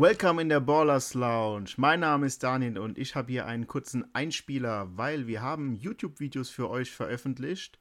Welcome 0.00 0.40
in 0.40 0.48
der 0.48 0.60
Ballers 0.60 1.12
Lounge. 1.12 1.72
Mein 1.76 2.00
Name 2.00 2.24
ist 2.24 2.42
Daniel 2.42 2.78
und 2.78 2.96
ich 2.96 3.14
habe 3.14 3.30
hier 3.32 3.44
einen 3.44 3.66
kurzen 3.66 4.06
Einspieler, 4.14 4.88
weil 4.96 5.26
wir 5.26 5.42
haben 5.42 5.74
YouTube-Videos 5.74 6.48
für 6.48 6.70
euch 6.70 6.90
veröffentlicht 6.90 7.78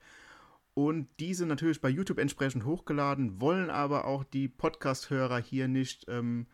und 0.73 1.07
diese 1.21 1.45
natürlich 1.45 1.79
bei 1.79 1.87
YouTube 1.87 2.19
entsprechend 2.19 2.65
hochgeladen, 2.65 3.39
wollen 3.39 3.69
aber 3.69 4.03
auch 4.03 4.25
die 4.25 4.49
Podcast-Hörer 4.49 5.37
hier 5.37 5.69
nicht 5.69 6.07
ähm, 6.09 6.47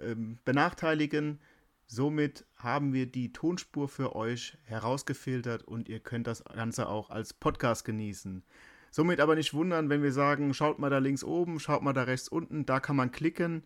ähm, 0.00 0.38
benachteiligen. 0.44 1.40
Somit 1.86 2.44
haben 2.54 2.92
wir 2.92 3.06
die 3.06 3.32
Tonspur 3.32 3.88
für 3.88 4.14
euch 4.14 4.58
herausgefiltert 4.64 5.62
und 5.62 5.88
ihr 5.88 6.00
könnt 6.00 6.26
das 6.26 6.44
Ganze 6.44 6.90
auch 6.90 7.08
als 7.08 7.32
Podcast 7.32 7.86
genießen. 7.86 8.44
Somit 8.90 9.20
aber 9.20 9.34
nicht 9.34 9.54
wundern, 9.54 9.88
wenn 9.88 10.02
wir 10.02 10.12
sagen, 10.12 10.52
schaut 10.52 10.78
mal 10.78 10.90
da 10.90 10.98
links 10.98 11.24
oben, 11.24 11.58
schaut 11.58 11.80
mal 11.80 11.94
da 11.94 12.02
rechts 12.02 12.28
unten, 12.28 12.66
da 12.66 12.80
kann 12.80 12.96
man 12.96 13.12
klicken. 13.12 13.62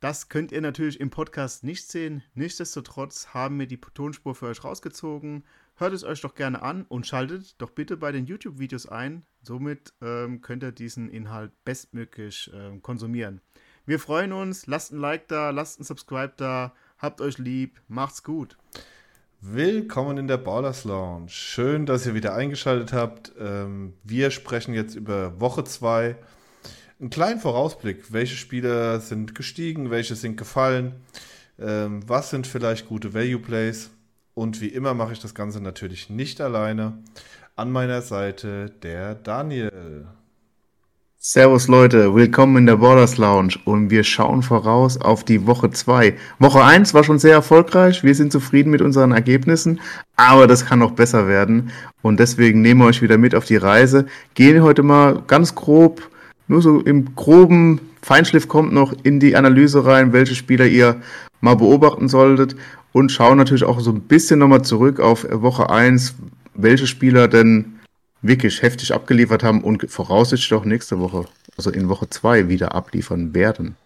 Das 0.00 0.28
könnt 0.28 0.52
ihr 0.52 0.60
natürlich 0.60 1.00
im 1.00 1.10
Podcast 1.10 1.64
nicht 1.64 1.90
sehen. 1.90 2.22
Nichtsdestotrotz 2.34 3.34
haben 3.34 3.58
wir 3.58 3.66
die 3.66 3.80
Tonspur 3.80 4.36
für 4.36 4.46
euch 4.46 4.62
rausgezogen. 4.62 5.42
Hört 5.74 5.92
es 5.92 6.04
euch 6.04 6.20
doch 6.20 6.36
gerne 6.36 6.62
an 6.62 6.84
und 6.88 7.04
schaltet 7.04 7.60
doch 7.60 7.70
bitte 7.70 7.96
bei 7.96 8.12
den 8.12 8.24
YouTube-Videos 8.24 8.86
ein. 8.86 9.24
Somit 9.42 9.92
ähm, 10.00 10.40
könnt 10.40 10.62
ihr 10.62 10.70
diesen 10.70 11.08
Inhalt 11.08 11.50
bestmöglich 11.64 12.48
äh, 12.54 12.78
konsumieren. 12.78 13.40
Wir 13.86 13.98
freuen 13.98 14.32
uns. 14.32 14.68
Lasst 14.68 14.92
ein 14.92 15.00
Like 15.00 15.26
da, 15.26 15.50
lasst 15.50 15.80
ein 15.80 15.84
Subscribe 15.84 16.34
da. 16.36 16.74
Habt 16.98 17.20
euch 17.20 17.38
lieb. 17.38 17.80
Macht's 17.88 18.22
gut. 18.22 18.56
Willkommen 19.40 20.16
in 20.18 20.28
der 20.28 20.36
Ballers 20.36 20.84
Lounge. 20.84 21.28
Schön, 21.28 21.86
dass 21.86 22.06
ihr 22.06 22.14
wieder 22.14 22.34
eingeschaltet 22.34 22.92
habt. 22.92 23.32
Ähm, 23.36 23.94
wir 24.04 24.30
sprechen 24.30 24.74
jetzt 24.74 24.94
über 24.94 25.40
Woche 25.40 25.64
2 25.64 26.16
einen 27.00 27.10
kleinen 27.10 27.40
Vorausblick. 27.40 28.12
Welche 28.12 28.36
Spieler 28.36 29.00
sind 29.00 29.34
gestiegen, 29.34 29.90
welche 29.90 30.16
sind 30.16 30.36
gefallen, 30.36 30.94
ähm, 31.58 32.02
was 32.06 32.30
sind 32.30 32.46
vielleicht 32.46 32.88
gute 32.88 33.14
Value 33.14 33.38
Plays. 33.38 33.90
Und 34.34 34.60
wie 34.60 34.68
immer 34.68 34.94
mache 34.94 35.12
ich 35.12 35.20
das 35.20 35.34
Ganze 35.34 35.60
natürlich 35.60 36.10
nicht 36.10 36.40
alleine. 36.40 36.98
An 37.56 37.72
meiner 37.72 38.02
Seite 38.02 38.70
der 38.82 39.16
Daniel. 39.16 40.06
Servus 41.20 41.66
Leute, 41.66 42.14
willkommen 42.14 42.58
in 42.58 42.66
der 42.66 42.76
Borders 42.76 43.18
Lounge 43.18 43.56
und 43.64 43.90
wir 43.90 44.04
schauen 44.04 44.42
voraus 44.42 45.00
auf 45.00 45.24
die 45.24 45.48
Woche 45.48 45.70
2. 45.70 46.16
Woche 46.38 46.62
1 46.62 46.94
war 46.94 47.02
schon 47.02 47.18
sehr 47.18 47.32
erfolgreich, 47.32 48.04
wir 48.04 48.14
sind 48.14 48.30
zufrieden 48.30 48.70
mit 48.70 48.80
unseren 48.80 49.10
Ergebnissen, 49.10 49.80
aber 50.14 50.46
das 50.46 50.64
kann 50.64 50.78
noch 50.78 50.92
besser 50.92 51.26
werden 51.26 51.72
und 52.02 52.20
deswegen 52.20 52.62
nehmen 52.62 52.82
wir 52.82 52.86
euch 52.86 53.02
wieder 53.02 53.18
mit 53.18 53.34
auf 53.34 53.46
die 53.46 53.56
Reise. 53.56 54.06
Gehen 54.34 54.62
heute 54.62 54.84
mal 54.84 55.20
ganz 55.26 55.56
grob 55.56 56.08
nur 56.48 56.62
so 56.62 56.80
im 56.80 57.14
groben 57.14 57.80
Feinschliff 58.02 58.48
kommt 58.48 58.72
noch 58.72 58.94
in 59.02 59.20
die 59.20 59.36
Analyse 59.36 59.84
rein, 59.84 60.12
welche 60.12 60.34
Spieler 60.34 60.66
ihr 60.66 60.96
mal 61.40 61.54
beobachten 61.54 62.08
solltet 62.08 62.56
und 62.92 63.12
schauen 63.12 63.38
natürlich 63.38 63.64
auch 63.64 63.80
so 63.80 63.92
ein 63.92 64.00
bisschen 64.00 64.38
nochmal 64.40 64.62
zurück 64.62 64.98
auf 64.98 65.26
Woche 65.30 65.70
1, 65.70 66.14
welche 66.54 66.86
Spieler 66.86 67.28
denn 67.28 67.78
wirklich 68.22 68.62
heftig 68.62 68.92
abgeliefert 68.92 69.44
haben 69.44 69.62
und 69.62 69.88
voraussichtlich 69.90 70.58
auch 70.58 70.64
nächste 70.64 70.98
Woche, 70.98 71.26
also 71.56 71.70
in 71.70 71.88
Woche 71.88 72.10
2 72.10 72.48
wieder 72.48 72.74
abliefern 72.74 73.34
werden. 73.34 73.76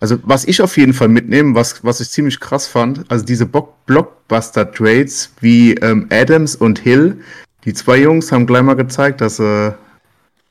Also 0.00 0.18
was 0.24 0.44
ich 0.44 0.60
auf 0.60 0.76
jeden 0.76 0.92
Fall 0.92 1.08
mitnehme, 1.08 1.54
was, 1.54 1.82
was 1.84 2.00
ich 2.00 2.10
ziemlich 2.10 2.40
krass 2.40 2.66
fand, 2.66 3.10
also 3.10 3.24
diese 3.24 3.46
Blockbuster-Trades 3.46 5.32
wie 5.40 5.74
ähm, 5.74 6.08
Adams 6.10 6.56
und 6.56 6.78
Hill, 6.78 7.18
die 7.64 7.72
zwei 7.72 7.98
Jungs 7.98 8.30
haben 8.30 8.46
gleich 8.46 8.62
mal 8.62 8.74
gezeigt, 8.74 9.20
dass 9.20 9.36
sie 9.36 9.74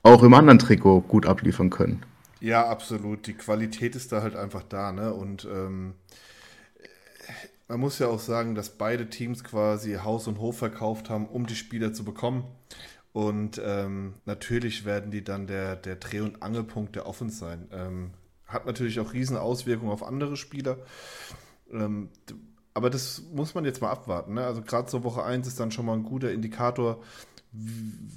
auch 0.06 0.22
im 0.22 0.36
anderen 0.36 0.60
Trikot 0.60 1.02
gut 1.02 1.26
abliefern 1.26 1.72
können. 1.72 2.04
Ja, 2.40 2.68
absolut. 2.68 3.26
Die 3.26 3.34
Qualität 3.34 3.96
ist 3.96 4.12
da 4.12 4.22
halt 4.22 4.36
einfach 4.36 4.62
da, 4.62 4.92
ne? 4.92 5.12
Und 5.14 5.48
ähm, 5.52 5.96
man 7.68 7.80
muss 7.80 7.98
ja 7.98 8.08
auch 8.08 8.20
sagen, 8.20 8.54
dass 8.54 8.78
beide 8.78 9.10
Teams 9.10 9.44
quasi 9.44 9.96
Haus 9.96 10.28
und 10.28 10.38
Hof 10.38 10.60
verkauft 10.60 11.10
haben, 11.10 11.26
um 11.26 11.48
die 11.48 11.56
Spieler 11.56 11.92
zu 11.92 12.06
bekommen. 12.06 12.44
Und 13.14 13.60
ähm, 13.66 14.14
natürlich 14.26 14.86
werden 14.86 15.10
die 15.10 15.24
dann 15.24 15.48
der, 15.48 15.76
der 15.76 15.96
Dreh- 15.96 16.20
und 16.20 16.44
Angelpunkt 16.44 16.96
der 16.96 17.08
Offense 17.08 17.38
sein. 17.38 17.68
Ähm, 17.72 18.12
hat 18.46 18.68
natürlich 18.68 19.00
auch 19.00 19.14
riesen 19.14 19.38
Auswirkungen 19.38 19.92
auf 19.92 20.04
andere 20.04 20.38
Spieler. 20.38 20.78
Ähm, 21.72 22.10
aber 22.76 22.92
das 22.92 23.24
muss 23.34 23.56
man 23.56 23.66
jetzt 23.66 23.82
mal 23.82 23.90
abwarten. 23.90 24.36
Ne? 24.36 24.46
Also 24.46 24.62
gerade 24.62 24.92
so 24.92 25.04
Woche 25.04 25.24
1 25.24 25.48
ist 25.48 25.60
dann 25.60 25.72
schon 25.72 25.88
mal 25.88 25.94
ein 25.94 26.04
guter 26.04 26.32
Indikator, 26.32 27.02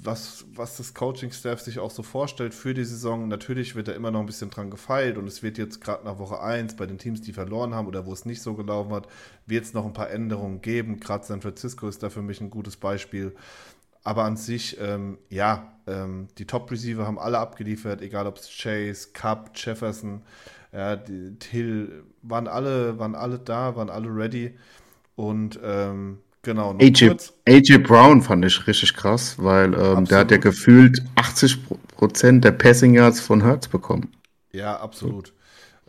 was, 0.03 0.45
was 0.55 0.77
das 0.77 0.93
Coaching-Staff 0.93 1.59
sich 1.61 1.79
auch 1.79 1.91
so 1.91 2.03
vorstellt 2.03 2.53
für 2.53 2.73
die 2.73 2.83
Saison. 2.83 3.27
Natürlich 3.27 3.75
wird 3.75 3.87
da 3.87 3.91
immer 3.91 4.11
noch 4.11 4.21
ein 4.21 4.25
bisschen 4.25 4.49
dran 4.49 4.69
gefeilt 4.69 5.17
und 5.17 5.27
es 5.27 5.43
wird 5.43 5.57
jetzt 5.57 5.81
gerade 5.81 6.05
nach 6.05 6.19
Woche 6.19 6.41
1 6.41 6.75
bei 6.75 6.85
den 6.85 6.97
Teams, 6.97 7.21
die 7.21 7.33
verloren 7.33 7.73
haben 7.73 7.87
oder 7.87 8.05
wo 8.05 8.13
es 8.13 8.25
nicht 8.25 8.41
so 8.41 8.53
gelaufen 8.53 8.93
hat, 8.93 9.07
wird 9.45 9.65
es 9.65 9.73
noch 9.73 9.85
ein 9.85 9.93
paar 9.93 10.09
Änderungen 10.09 10.61
geben. 10.61 10.99
Gerade 10.99 11.25
San 11.25 11.41
Francisco 11.41 11.87
ist 11.87 12.01
da 12.03 12.09
für 12.09 12.21
mich 12.21 12.41
ein 12.41 12.49
gutes 12.49 12.77
Beispiel. 12.77 13.35
Aber 14.03 14.23
an 14.23 14.37
sich, 14.37 14.77
ähm, 14.79 15.17
ja, 15.29 15.73
ähm, 15.85 16.27
die 16.37 16.45
Top-Receiver 16.45 17.05
haben 17.05 17.19
alle 17.19 17.39
abgeliefert, 17.39 18.01
egal 18.01 18.27
ob 18.27 18.37
es 18.37 18.49
Chase, 18.49 19.09
Cup, 19.13 19.51
Jefferson, 19.55 20.23
ja, 20.71 20.95
die, 20.95 21.37
Till, 21.37 22.03
waren 22.21 22.47
alle, 22.47 22.97
waren 22.99 23.15
alle 23.15 23.39
da, 23.39 23.75
waren 23.75 23.89
alle 23.89 24.07
ready. 24.07 24.57
Und 25.15 25.59
ähm, 25.61 26.19
Genau. 26.41 26.75
AJ, 26.79 27.17
AJ, 27.47 27.79
Brown 27.79 28.21
fand 28.21 28.45
ich 28.45 28.65
richtig 28.65 28.93
krass, 28.93 29.35
weil 29.39 29.73
ähm, 29.73 30.05
der 30.05 30.19
hat 30.19 30.31
ja 30.31 30.37
gefühlt 30.37 31.03
80% 31.17 32.39
der 32.39 32.51
Passing 32.51 32.93
Yards 32.93 33.19
von 33.19 33.43
Hertz 33.43 33.67
bekommen. 33.67 34.09
Ja, 34.51 34.79
absolut. 34.79 35.33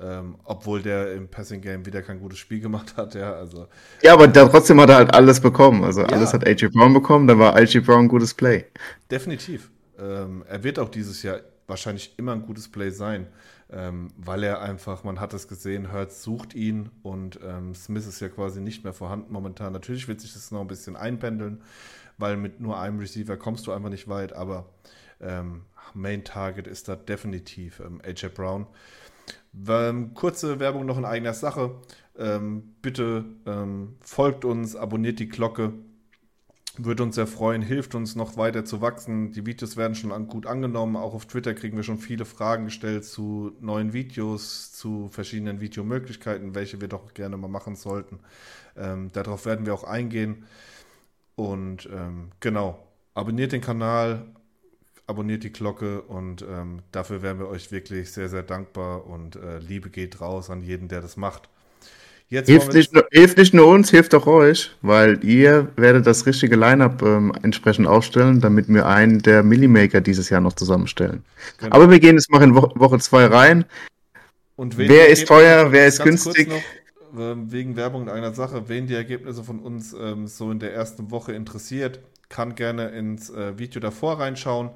Ähm, 0.00 0.37
obwohl 0.44 0.83
der 0.83 1.15
im 1.15 1.28
Passing 1.28 1.60
Game 1.60 1.84
wieder 1.87 2.03
kein 2.03 2.19
gutes 2.21 2.39
Spiel 2.39 2.60
gemacht 2.60 2.97
hat, 2.97 3.15
ja. 3.15 3.33
Also, 3.34 3.69
ja, 4.03 4.15
aber 4.15 4.27
der, 4.27 4.50
trotzdem 4.50 4.81
hat 4.81 4.89
er 4.89 4.97
halt 4.97 5.15
alles 5.15 5.41
bekommen. 5.41 5.84
Also 5.84 6.00
ja. 6.00 6.09
alles 6.09 6.33
hat 6.33 6.47
AJ 6.47 6.69
Brown 6.69 6.94
bekommen, 6.94 7.27
dann 7.28 7.39
war 7.39 7.55
AJ 7.55 7.81
Brown 7.81 8.05
ein 8.05 8.09
gutes 8.09 8.34
Play. 8.34 8.65
Definitiv. 9.10 9.71
Ähm, 9.99 10.43
er 10.49 10.65
wird 10.65 10.78
auch 10.78 10.89
dieses 10.89 11.22
Jahr 11.22 11.41
wahrscheinlich 11.66 12.15
immer 12.16 12.33
ein 12.33 12.43
gutes 12.43 12.69
Play 12.69 12.91
sein 12.91 13.28
ähm, 13.72 14.08
weil 14.16 14.42
er 14.42 14.60
einfach, 14.60 15.04
man 15.04 15.20
hat 15.20 15.34
es 15.34 15.48
gesehen, 15.48 15.91
Hertz 15.91 16.22
sucht 16.22 16.54
ihn 16.54 16.91
und 17.03 17.38
ähm, 17.44 17.75
Smith 17.75 18.06
ist 18.06 18.20
ja 18.20 18.28
quasi 18.28 18.60
nicht 18.60 18.84
mehr 18.84 18.92
vorhanden 18.92 19.32
momentan. 19.32 19.72
Natürlich 19.72 20.08
wird 20.08 20.20
sich 20.20 20.32
das 20.32 20.50
noch 20.50 20.60
ein 20.60 20.66
bisschen 20.66 20.97
einpendeln, 20.97 21.62
weil 22.19 22.36
mit 22.36 22.60
nur 22.60 22.80
einem 22.80 22.98
Receiver 22.98 23.36
kommst 23.36 23.66
du 23.66 23.72
einfach 23.72 23.91
nicht 23.91 24.09
weit, 24.09 24.32
aber 24.32 24.69
ähm, 25.20 25.62
Main 25.94 26.25
Target 26.25 26.66
ist 26.66 26.88
da 26.88 26.97
definitiv 26.97 27.80
ähm, 27.80 28.00
AJ 28.04 28.28
Brown. 28.34 28.66
Ähm, 29.69 30.14
kurze 30.14 30.60
Werbung 30.60 30.86
noch 30.86 30.98
in 30.98 31.04
eigener 31.04 31.34
Sache. 31.34 31.76
Ähm, 32.19 32.75
bitte 32.82 33.25
folgt 34.00 34.44
uns, 34.44 34.76
abonniert 34.76 35.20
die 35.20 35.28
Glocke 35.28 35.72
würde 36.84 37.02
uns 37.02 37.16
sehr 37.16 37.26
freuen, 37.26 37.62
hilft 37.62 37.94
uns 37.94 38.16
noch 38.16 38.36
weiter 38.36 38.64
zu 38.64 38.80
wachsen. 38.80 39.32
Die 39.32 39.46
Videos 39.46 39.76
werden 39.76 39.94
schon 39.94 40.12
an, 40.12 40.26
gut 40.28 40.46
angenommen. 40.46 40.96
Auch 40.96 41.14
auf 41.14 41.26
Twitter 41.26 41.54
kriegen 41.54 41.76
wir 41.76 41.84
schon 41.84 41.98
viele 41.98 42.24
Fragen 42.24 42.64
gestellt 42.64 43.04
zu 43.04 43.52
neuen 43.60 43.92
Videos, 43.92 44.72
zu 44.72 45.08
verschiedenen 45.08 45.60
Videomöglichkeiten, 45.60 46.54
welche 46.54 46.80
wir 46.80 46.88
doch 46.88 47.12
gerne 47.14 47.36
mal 47.36 47.48
machen 47.48 47.76
sollten. 47.76 48.20
Ähm, 48.76 49.10
darauf 49.12 49.46
werden 49.46 49.66
wir 49.66 49.74
auch 49.74 49.84
eingehen. 49.84 50.44
Und 51.36 51.88
ähm, 51.92 52.30
genau, 52.41 52.86
abonniert 53.14 53.52
den 53.52 53.60
Kanal, 53.60 54.26
abonniert 55.06 55.44
die 55.44 55.52
Glocke 55.52 56.02
und 56.02 56.42
ähm, 56.42 56.82
dafür 56.92 57.20
wären 57.20 57.38
wir 57.38 57.48
euch 57.48 57.72
wirklich 57.72 58.12
sehr, 58.12 58.28
sehr 58.30 58.42
dankbar. 58.42 59.06
Und 59.06 59.36
äh, 59.36 59.58
Liebe 59.58 59.91
geht 59.91 60.20
raus 60.20 60.48
an 60.48 60.62
jeden, 60.62 60.88
der 60.88 61.02
das 61.02 61.18
macht. 61.18 61.50
Jetzt 62.30 62.48
hilft, 62.48 62.72
nicht 62.74 62.94
nur, 62.94 63.04
hilft 63.10 63.38
nicht 63.38 63.52
nur 63.54 63.66
uns, 63.66 63.91
hilft 63.91 64.14
auch 64.14 64.28
euch, 64.28 64.70
weil 64.82 65.22
ihr 65.24 65.68
werdet 65.74 66.06
das 66.06 66.26
richtige 66.26 66.54
Line-Up 66.54 67.02
ähm, 67.02 67.32
entsprechend 67.42 67.88
aufstellen, 67.88 68.41
damit 68.41 68.68
wir 68.68 68.86
einen 68.86 69.21
der 69.21 69.42
Millimaker 69.42 70.00
dieses 70.00 70.30
Jahr 70.30 70.41
noch 70.41 70.53
zusammenstellen. 70.53 71.24
Genau. 71.59 71.74
Aber 71.74 71.91
wir 71.91 71.98
gehen 71.98 72.15
jetzt 72.15 72.30
mal 72.30 72.41
in 72.42 72.54
Wo 72.54 72.71
Woche 72.77 73.00
2 73.00 73.27
rein. 73.27 73.65
Und 74.54 74.78
wer 74.78 75.09
ist 75.09 75.27
teuer, 75.27 75.72
wer 75.72 75.88
ist 75.88 76.04
günstig? 76.04 76.50
Noch, 76.50 77.21
äh, 77.21 77.34
wegen 77.50 77.74
Werbung 77.74 78.03
in 78.03 78.09
einer 78.09 78.33
Sache, 78.33 78.68
wen 78.68 78.86
die 78.86 78.94
Ergebnisse 78.94 79.42
von 79.42 79.59
uns 79.59 79.92
ähm, 79.92 80.28
so 80.28 80.53
in 80.53 80.60
der 80.60 80.72
ersten 80.72 81.10
Woche 81.10 81.33
interessiert, 81.33 81.98
kann 82.28 82.54
gerne 82.54 82.91
ins 82.91 83.30
äh, 83.30 83.59
Video 83.59 83.80
davor 83.80 84.21
reinschauen. 84.21 84.71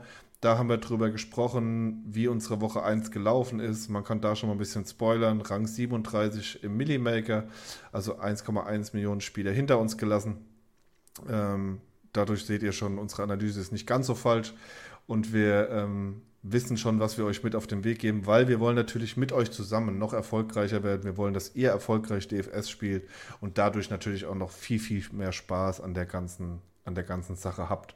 Da 0.44 0.58
haben 0.58 0.68
wir 0.68 0.76
drüber 0.76 1.08
gesprochen, 1.08 2.04
wie 2.04 2.28
unsere 2.28 2.60
Woche 2.60 2.82
1 2.82 3.10
gelaufen 3.10 3.60
ist. 3.60 3.88
Man 3.88 4.04
kann 4.04 4.20
da 4.20 4.36
schon 4.36 4.50
mal 4.50 4.54
ein 4.54 4.58
bisschen 4.58 4.84
spoilern. 4.84 5.40
Rang 5.40 5.66
37 5.66 6.62
im 6.62 6.76
Millimaker, 6.76 7.44
also 7.92 8.18
1,1 8.18 8.90
Millionen 8.92 9.22
Spieler 9.22 9.52
hinter 9.52 9.78
uns 9.78 9.96
gelassen. 9.96 10.44
Ähm, 11.30 11.80
dadurch 12.12 12.44
seht 12.44 12.62
ihr 12.62 12.72
schon, 12.72 12.98
unsere 12.98 13.22
Analyse 13.22 13.58
ist 13.58 13.72
nicht 13.72 13.86
ganz 13.86 14.06
so 14.06 14.14
falsch. 14.14 14.52
Und 15.06 15.32
wir 15.32 15.70
ähm, 15.70 16.20
wissen 16.42 16.76
schon, 16.76 17.00
was 17.00 17.16
wir 17.16 17.24
euch 17.24 17.42
mit 17.42 17.56
auf 17.56 17.66
den 17.66 17.82
Weg 17.82 17.98
geben, 17.98 18.26
weil 18.26 18.46
wir 18.46 18.60
wollen 18.60 18.76
natürlich 18.76 19.16
mit 19.16 19.32
euch 19.32 19.50
zusammen 19.50 19.96
noch 19.96 20.12
erfolgreicher 20.12 20.82
werden. 20.82 21.04
Wir 21.04 21.16
wollen, 21.16 21.32
dass 21.32 21.56
ihr 21.56 21.70
erfolgreich 21.70 22.28
DFS 22.28 22.68
spielt 22.68 23.08
und 23.40 23.56
dadurch 23.56 23.88
natürlich 23.88 24.26
auch 24.26 24.34
noch 24.34 24.50
viel, 24.50 24.78
viel 24.78 25.06
mehr 25.12 25.32
Spaß 25.32 25.80
an 25.80 25.94
der 25.94 26.04
ganzen, 26.04 26.60
an 26.84 26.94
der 26.94 27.04
ganzen 27.04 27.34
Sache 27.34 27.70
habt. 27.70 27.94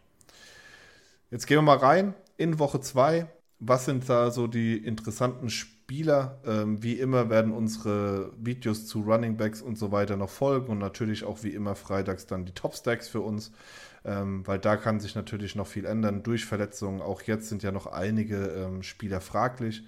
Jetzt 1.31 1.47
gehen 1.47 1.59
wir 1.59 1.63
mal 1.63 1.77
rein 1.77 2.15
in 2.39 2.59
Woche 2.59 2.81
2. 2.81 3.29
Was 3.59 3.85
sind 3.85 4.09
da 4.09 4.31
so 4.31 4.47
die 4.47 4.79
interessanten 4.79 5.51
Spieler. 5.51 6.39
Ähm, 6.45 6.83
wie 6.83 7.01
immer 7.01 7.31
werden 7.31 7.51
unsere 7.51 8.33
Videos 8.37 8.87
zu 8.87 9.01
Running 9.01 9.39
Backs 9.39 9.63
und 9.63 9.79
so 9.79 9.91
weiter 9.91 10.19
noch 10.19 10.29
folgen 10.29 10.69
und 10.69 10.79
natürlich 10.79 11.25
auch 11.25 11.43
wie 11.43 11.49
immer 11.49 11.75
freitags 11.75 12.27
dann 12.27 12.45
die 12.45 12.53
Top 12.53 12.75
Stacks 12.75 13.09
für 13.09 13.23
uns, 13.23 13.53
ähm, 14.05 14.47
weil 14.47 14.59
da 14.59 14.77
kann 14.77 15.01
sich 15.01 15.15
natürlich 15.15 15.55
noch 15.55 15.67
viel 15.67 15.87
ändern 15.87 16.23
durch 16.23 16.45
Verletzungen. 16.45 17.01
Auch 17.01 17.23
jetzt 17.23 17.49
sind 17.49 17.63
ja 17.63 17.73
noch 17.73 17.87
einige 17.87 18.49
ähm, 18.49 18.83
Spieler 18.83 19.23
fraglich. 19.23 19.83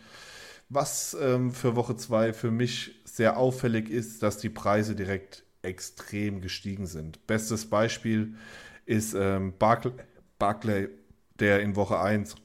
Was 0.71 1.15
ähm, 1.21 1.53
für 1.53 1.77
Woche 1.77 1.97
2 1.97 2.33
für 2.33 2.51
mich 2.51 3.03
sehr 3.05 3.37
auffällig 3.37 3.91
ist, 3.91 4.23
dass 4.23 4.39
die 4.39 4.49
Preise 4.49 4.95
direkt 4.95 5.45
extrem 5.61 6.41
gestiegen 6.41 6.87
sind. 6.87 7.27
Bestes 7.27 7.69
Beispiel 7.69 8.37
ist 8.87 9.15
ähm, 9.15 9.53
Barclay, 9.59 9.93
Barclay, 10.39 10.89
der 11.41 11.61
in 11.61 11.77
Woche 11.77 11.99
1 12.01 12.37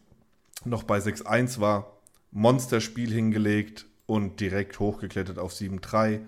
noch 0.66 0.84
bei 0.84 0.98
6-1 0.98 1.60
war, 1.60 1.92
Monsterspiel 2.32 3.12
hingelegt 3.12 3.86
und 4.06 4.40
direkt 4.40 4.80
hochgeklettert 4.80 5.40
auf 5.40 5.54
7-3. 5.54 6.22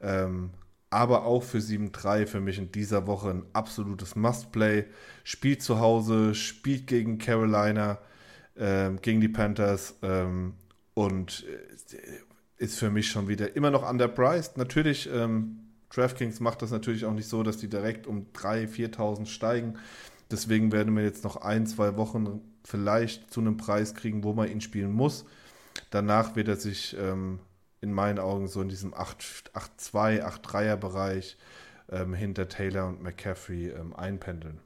Ähm, 0.00 0.50
aber 0.90 1.24
auch 1.24 1.42
für 1.42 1.58
7-3 1.58 2.26
für 2.26 2.40
mich 2.40 2.58
in 2.58 2.70
dieser 2.70 3.06
Woche 3.06 3.30
ein 3.30 3.46
absolutes 3.54 4.14
Must-Play. 4.14 4.84
Spielt 5.24 5.62
zu 5.62 5.80
Hause, 5.80 6.34
spielt 6.34 6.86
gegen 6.86 7.18
Carolina, 7.18 7.98
ähm, 8.56 9.00
gegen 9.00 9.20
die 9.20 9.28
Panthers 9.28 9.94
ähm, 10.02 10.54
und 10.94 11.46
äh, 11.48 12.62
ist 12.62 12.78
für 12.78 12.90
mich 12.90 13.08
schon 13.08 13.28
wieder 13.28 13.56
immer 13.56 13.70
noch 13.70 13.88
underpriced. 13.88 14.58
Natürlich, 14.58 15.08
ähm, 15.12 15.58
DraftKings 15.88 16.40
macht 16.40 16.60
das 16.60 16.70
natürlich 16.70 17.06
auch 17.06 17.14
nicht 17.14 17.28
so, 17.28 17.42
dass 17.42 17.56
die 17.56 17.68
direkt 17.68 18.06
um 18.06 18.26
3.000, 18.34 18.94
4.000 18.94 19.26
steigen. 19.26 19.78
Deswegen 20.32 20.72
werden 20.72 20.96
wir 20.96 21.04
jetzt 21.04 21.24
noch 21.24 21.36
ein, 21.36 21.66
zwei 21.66 21.96
Wochen 21.96 22.40
vielleicht 22.64 23.32
zu 23.32 23.40
einem 23.40 23.56
Preis 23.56 23.94
kriegen, 23.94 24.24
wo 24.24 24.32
man 24.32 24.50
ihn 24.50 24.60
spielen 24.60 24.92
muss. 24.92 25.26
Danach 25.90 26.36
wird 26.36 26.48
er 26.48 26.56
sich 26.56 26.96
ähm, 26.98 27.38
in 27.80 27.92
meinen 27.92 28.18
Augen 28.18 28.48
so 28.48 28.62
in 28.62 28.68
diesem 28.68 28.94
8-2, 28.94 30.22
8-3er 30.22 30.76
Bereich 30.76 31.36
ähm, 31.90 32.14
hinter 32.14 32.48
Taylor 32.48 32.88
und 32.88 33.02
McCaffrey 33.02 33.68
ähm, 33.68 33.94
einpendeln. 33.94 34.58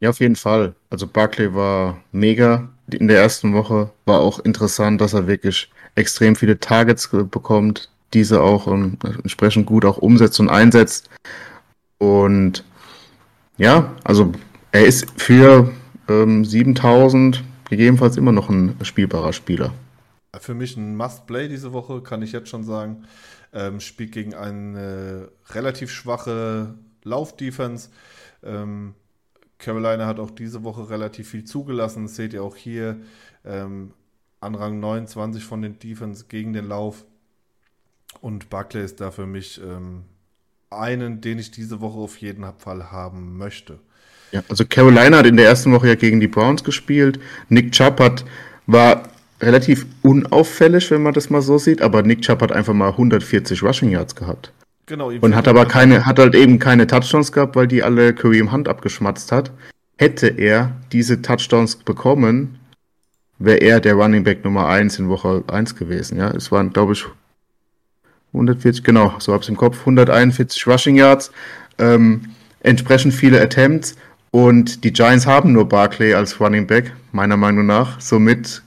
Ja, 0.00 0.10
auf 0.10 0.20
jeden 0.20 0.36
Fall. 0.36 0.74
Also 0.90 1.06
Barclay 1.06 1.54
war 1.54 2.02
mega 2.12 2.68
in 2.90 3.08
der 3.08 3.18
ersten 3.18 3.54
Woche. 3.54 3.90
War 4.04 4.20
auch 4.20 4.40
interessant, 4.40 5.00
dass 5.00 5.14
er 5.14 5.26
wirklich 5.26 5.70
extrem 5.94 6.36
viele 6.36 6.60
Targets 6.60 7.08
bekommt, 7.08 7.90
diese 8.12 8.42
auch 8.42 8.66
ähm, 8.66 8.98
entsprechend 9.22 9.66
gut 9.66 9.84
auch 9.86 9.96
umsetzt 9.96 10.38
und 10.38 10.50
einsetzt. 10.50 11.08
Und 11.98 12.64
ja, 13.56 13.94
also 14.04 14.32
er 14.72 14.86
ist 14.86 15.06
für 15.20 15.72
ähm, 16.08 16.44
7000 16.44 17.42
gegebenenfalls 17.70 18.16
immer 18.16 18.32
noch 18.32 18.48
ein 18.48 18.76
spielbarer 18.82 19.32
Spieler. 19.32 19.72
Für 20.38 20.54
mich 20.54 20.76
ein 20.76 20.96
Must-Play 20.96 21.48
diese 21.48 21.72
Woche, 21.72 22.02
kann 22.02 22.22
ich 22.22 22.32
jetzt 22.32 22.50
schon 22.50 22.64
sagen. 22.64 23.04
Ähm, 23.52 23.80
spielt 23.80 24.12
gegen 24.12 24.34
eine 24.34 25.30
relativ 25.50 25.90
schwache 25.90 26.74
Lauf-Defense. 27.04 27.88
Ähm, 28.42 28.94
Carolina 29.58 30.06
hat 30.06 30.20
auch 30.20 30.30
diese 30.30 30.62
Woche 30.62 30.90
relativ 30.90 31.30
viel 31.30 31.44
zugelassen. 31.44 32.04
Das 32.04 32.16
seht 32.16 32.34
ihr 32.34 32.42
auch 32.42 32.56
hier. 32.56 33.00
Ähm, 33.44 33.92
an 34.40 34.54
Rang 34.54 34.80
29 34.80 35.42
von 35.42 35.62
den 35.62 35.78
Defense 35.78 36.26
gegen 36.28 36.52
den 36.52 36.68
Lauf. 36.68 37.04
Und 38.20 38.50
Buckley 38.50 38.84
ist 38.84 39.00
da 39.00 39.10
für 39.10 39.26
mich 39.26 39.60
ähm, 39.62 40.04
einen, 40.70 41.20
den 41.20 41.38
ich 41.38 41.50
diese 41.50 41.80
Woche 41.80 41.98
auf 41.98 42.16
jeden 42.18 42.44
Fall 42.58 42.90
haben 42.90 43.36
möchte. 43.36 43.78
Ja, 44.32 44.42
also 44.48 44.64
Carolina 44.68 45.18
hat 45.18 45.26
in 45.26 45.36
der 45.36 45.46
ersten 45.46 45.72
Woche 45.72 45.88
ja 45.88 45.94
gegen 45.94 46.20
die 46.20 46.28
Browns 46.28 46.64
gespielt. 46.64 47.20
Nick 47.48 47.72
Chubb 47.72 48.00
hat, 48.00 48.24
war 48.66 49.08
relativ 49.40 49.86
unauffällig, 50.02 50.90
wenn 50.90 51.02
man 51.02 51.14
das 51.14 51.30
mal 51.30 51.42
so 51.42 51.58
sieht, 51.58 51.82
aber 51.82 52.02
Nick 52.02 52.22
Chubb 52.22 52.42
hat 52.42 52.52
einfach 52.52 52.74
mal 52.74 52.90
140 52.90 53.62
Rushing 53.62 53.90
Yards 53.90 54.16
gehabt. 54.16 54.52
Genau. 54.86 55.10
Und 55.10 55.34
hat 55.34 55.48
aber 55.48 55.66
keine, 55.66 56.06
hat 56.06 56.18
halt 56.18 56.34
eben 56.34 56.58
keine 56.58 56.86
Touchdowns 56.86 57.32
gehabt, 57.32 57.56
weil 57.56 57.66
die 57.66 57.82
alle 57.82 58.14
Kareem 58.14 58.52
Hunt 58.52 58.68
abgeschmatzt 58.68 59.32
hat. 59.32 59.50
Hätte 59.98 60.28
er 60.28 60.76
diese 60.92 61.22
Touchdowns 61.22 61.76
bekommen, 61.76 62.58
wäre 63.38 63.58
er 63.58 63.80
der 63.80 63.94
Running 63.94 64.24
Back 64.24 64.44
Nummer 64.44 64.66
1 64.68 64.98
in 64.98 65.08
Woche 65.08 65.42
1 65.48 65.74
gewesen. 65.76 66.18
Ja, 66.18 66.30
es 66.30 66.52
waren, 66.52 66.72
glaube 66.72 66.92
ich, 66.92 67.04
140, 68.36 68.84
genau, 68.84 69.14
so 69.18 69.32
hab's 69.32 69.48
im 69.48 69.56
Kopf, 69.56 69.80
141 69.80 70.66
Rushing 70.66 70.96
Yards, 70.96 71.32
ähm, 71.78 72.30
entsprechend 72.60 73.14
viele 73.14 73.40
Attempts 73.40 73.96
und 74.30 74.84
die 74.84 74.92
Giants 74.92 75.26
haben 75.26 75.52
nur 75.52 75.68
Barclay 75.68 76.14
als 76.14 76.40
Running 76.40 76.66
Back, 76.66 76.92
meiner 77.12 77.36
Meinung 77.36 77.66
nach. 77.66 78.00
Somit 78.00 78.62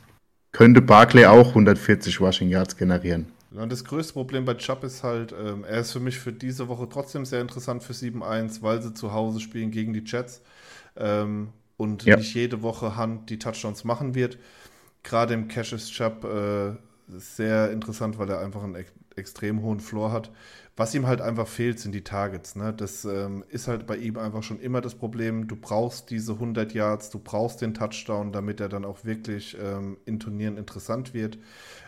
könnte 0.52 0.82
Barclay 0.82 1.26
auch 1.26 1.50
140 1.50 2.20
Rushing 2.20 2.50
Yards 2.50 2.76
generieren. 2.76 3.28
Das 3.52 3.84
größte 3.84 4.14
Problem 4.14 4.46
bei 4.46 4.54
Chubb 4.56 4.84
ist 4.84 5.04
halt, 5.04 5.32
ähm, 5.32 5.64
er 5.64 5.80
ist 5.82 5.92
für 5.92 6.00
mich 6.00 6.20
für 6.20 6.32
diese 6.32 6.68
Woche 6.68 6.88
trotzdem 6.90 7.26
sehr 7.26 7.42
interessant 7.42 7.84
für 7.84 7.94
7-1, 7.94 8.62
weil 8.62 8.82
sie 8.82 8.94
zu 8.94 9.14
Hause 9.14 9.40
spielen 9.40 9.72
gegen 9.72 9.94
die 9.94 10.04
Jets 10.06 10.42
ähm, 10.96 11.50
und 11.78 12.04
ja. 12.04 12.16
nicht 12.16 12.34
jede 12.34 12.62
Woche 12.62 12.96
Hand 12.96 13.30
die 13.30 13.40
Touchdowns 13.40 13.84
machen 13.84 14.14
wird. 14.14 14.38
Gerade 15.04 15.34
im 15.34 15.48
Cash 15.48 15.74
ist 15.74 15.92
Chubb 15.92 16.26
äh, 16.26 16.72
sehr 17.18 17.72
interessant, 17.72 18.18
weil 18.18 18.30
er 18.30 18.40
einfach 18.40 18.64
einen 18.64 18.86
extrem 19.16 19.62
hohen 19.62 19.80
Floor 19.80 20.12
hat. 20.12 20.32
Was 20.76 20.96
ihm 20.96 21.08
halt 21.08 21.20
einfach 21.20 21.48
fehlt, 21.48 21.80
sind 21.80 21.94
die 21.94 22.06
Targets. 22.06 22.56
Ne? 22.56 22.74
Das 22.74 23.04
ähm, 23.04 23.44
ist 23.50 23.68
halt 23.68 23.86
bei 23.86 23.98
ihm 23.98 24.18
einfach 24.18 24.44
schon 24.44 24.60
immer 24.62 24.80
das 24.80 24.96
Problem. 24.96 25.48
Du 25.48 25.58
brauchst 25.58 26.10
diese 26.10 26.34
100 26.34 26.74
Yards, 26.74 27.10
du 27.10 27.20
brauchst 27.20 27.62
den 27.62 27.74
Touchdown, 27.74 28.32
damit 28.32 28.62
er 28.62 28.70
dann 28.70 28.86
auch 28.86 29.04
wirklich 29.04 29.58
ähm, 29.62 29.98
in 30.06 30.20
Turnieren 30.20 30.58
interessant 30.58 31.14
wird. 31.14 31.38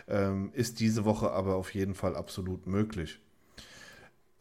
Ähm, 0.08 0.50
ist 0.52 0.80
diese 0.80 1.06
Woche 1.06 1.30
aber 1.30 1.54
auf 1.54 1.72
jeden 1.72 1.94
Fall 1.94 2.16
absolut 2.16 2.66
möglich. 2.66 3.18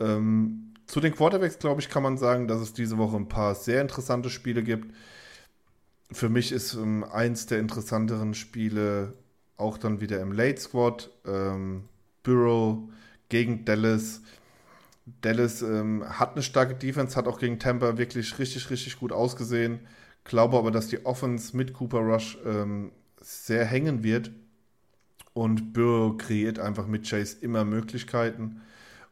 Ähm, 0.01 0.73
zu 0.85 0.99
den 0.99 1.15
Quarterbacks, 1.15 1.59
glaube 1.59 1.79
ich, 1.79 1.87
kann 1.87 2.03
man 2.03 2.17
sagen, 2.17 2.49
dass 2.49 2.59
es 2.59 2.73
diese 2.73 2.97
Woche 2.97 3.15
ein 3.15 3.29
paar 3.29 3.55
sehr 3.55 3.81
interessante 3.81 4.29
Spiele 4.29 4.63
gibt. 4.63 4.93
Für 6.11 6.27
mich 6.27 6.51
ist 6.51 6.73
ähm, 6.73 7.05
eins 7.05 7.45
der 7.45 7.59
interessanteren 7.59 8.33
Spiele 8.33 9.13
auch 9.61 9.77
dann 9.77 10.01
wieder 10.01 10.19
im 10.19 10.31
Late 10.31 10.59
Squad. 10.59 11.09
Ähm, 11.25 11.83
Burrow 12.23 12.89
gegen 13.29 13.65
Dallas. 13.65 14.21
Dallas 15.21 15.61
ähm, 15.61 16.03
hat 16.07 16.33
eine 16.33 16.43
starke 16.43 16.75
Defense, 16.75 17.15
hat 17.15 17.27
auch 17.27 17.39
gegen 17.39 17.59
Tampa 17.59 17.97
wirklich 17.97 18.37
richtig, 18.39 18.69
richtig 18.69 18.99
gut 18.99 19.11
ausgesehen. 19.11 19.79
Glaube 20.23 20.57
aber, 20.57 20.71
dass 20.71 20.87
die 20.87 21.05
Offense 21.05 21.55
mit 21.55 21.73
Cooper 21.73 21.99
Rush 21.99 22.37
ähm, 22.45 22.91
sehr 23.19 23.65
hängen 23.65 24.03
wird. 24.03 24.31
Und 25.33 25.73
Burrow 25.73 26.17
kreiert 26.17 26.59
einfach 26.59 26.87
mit 26.87 27.09
Chase 27.09 27.37
immer 27.41 27.63
Möglichkeiten. 27.63 28.61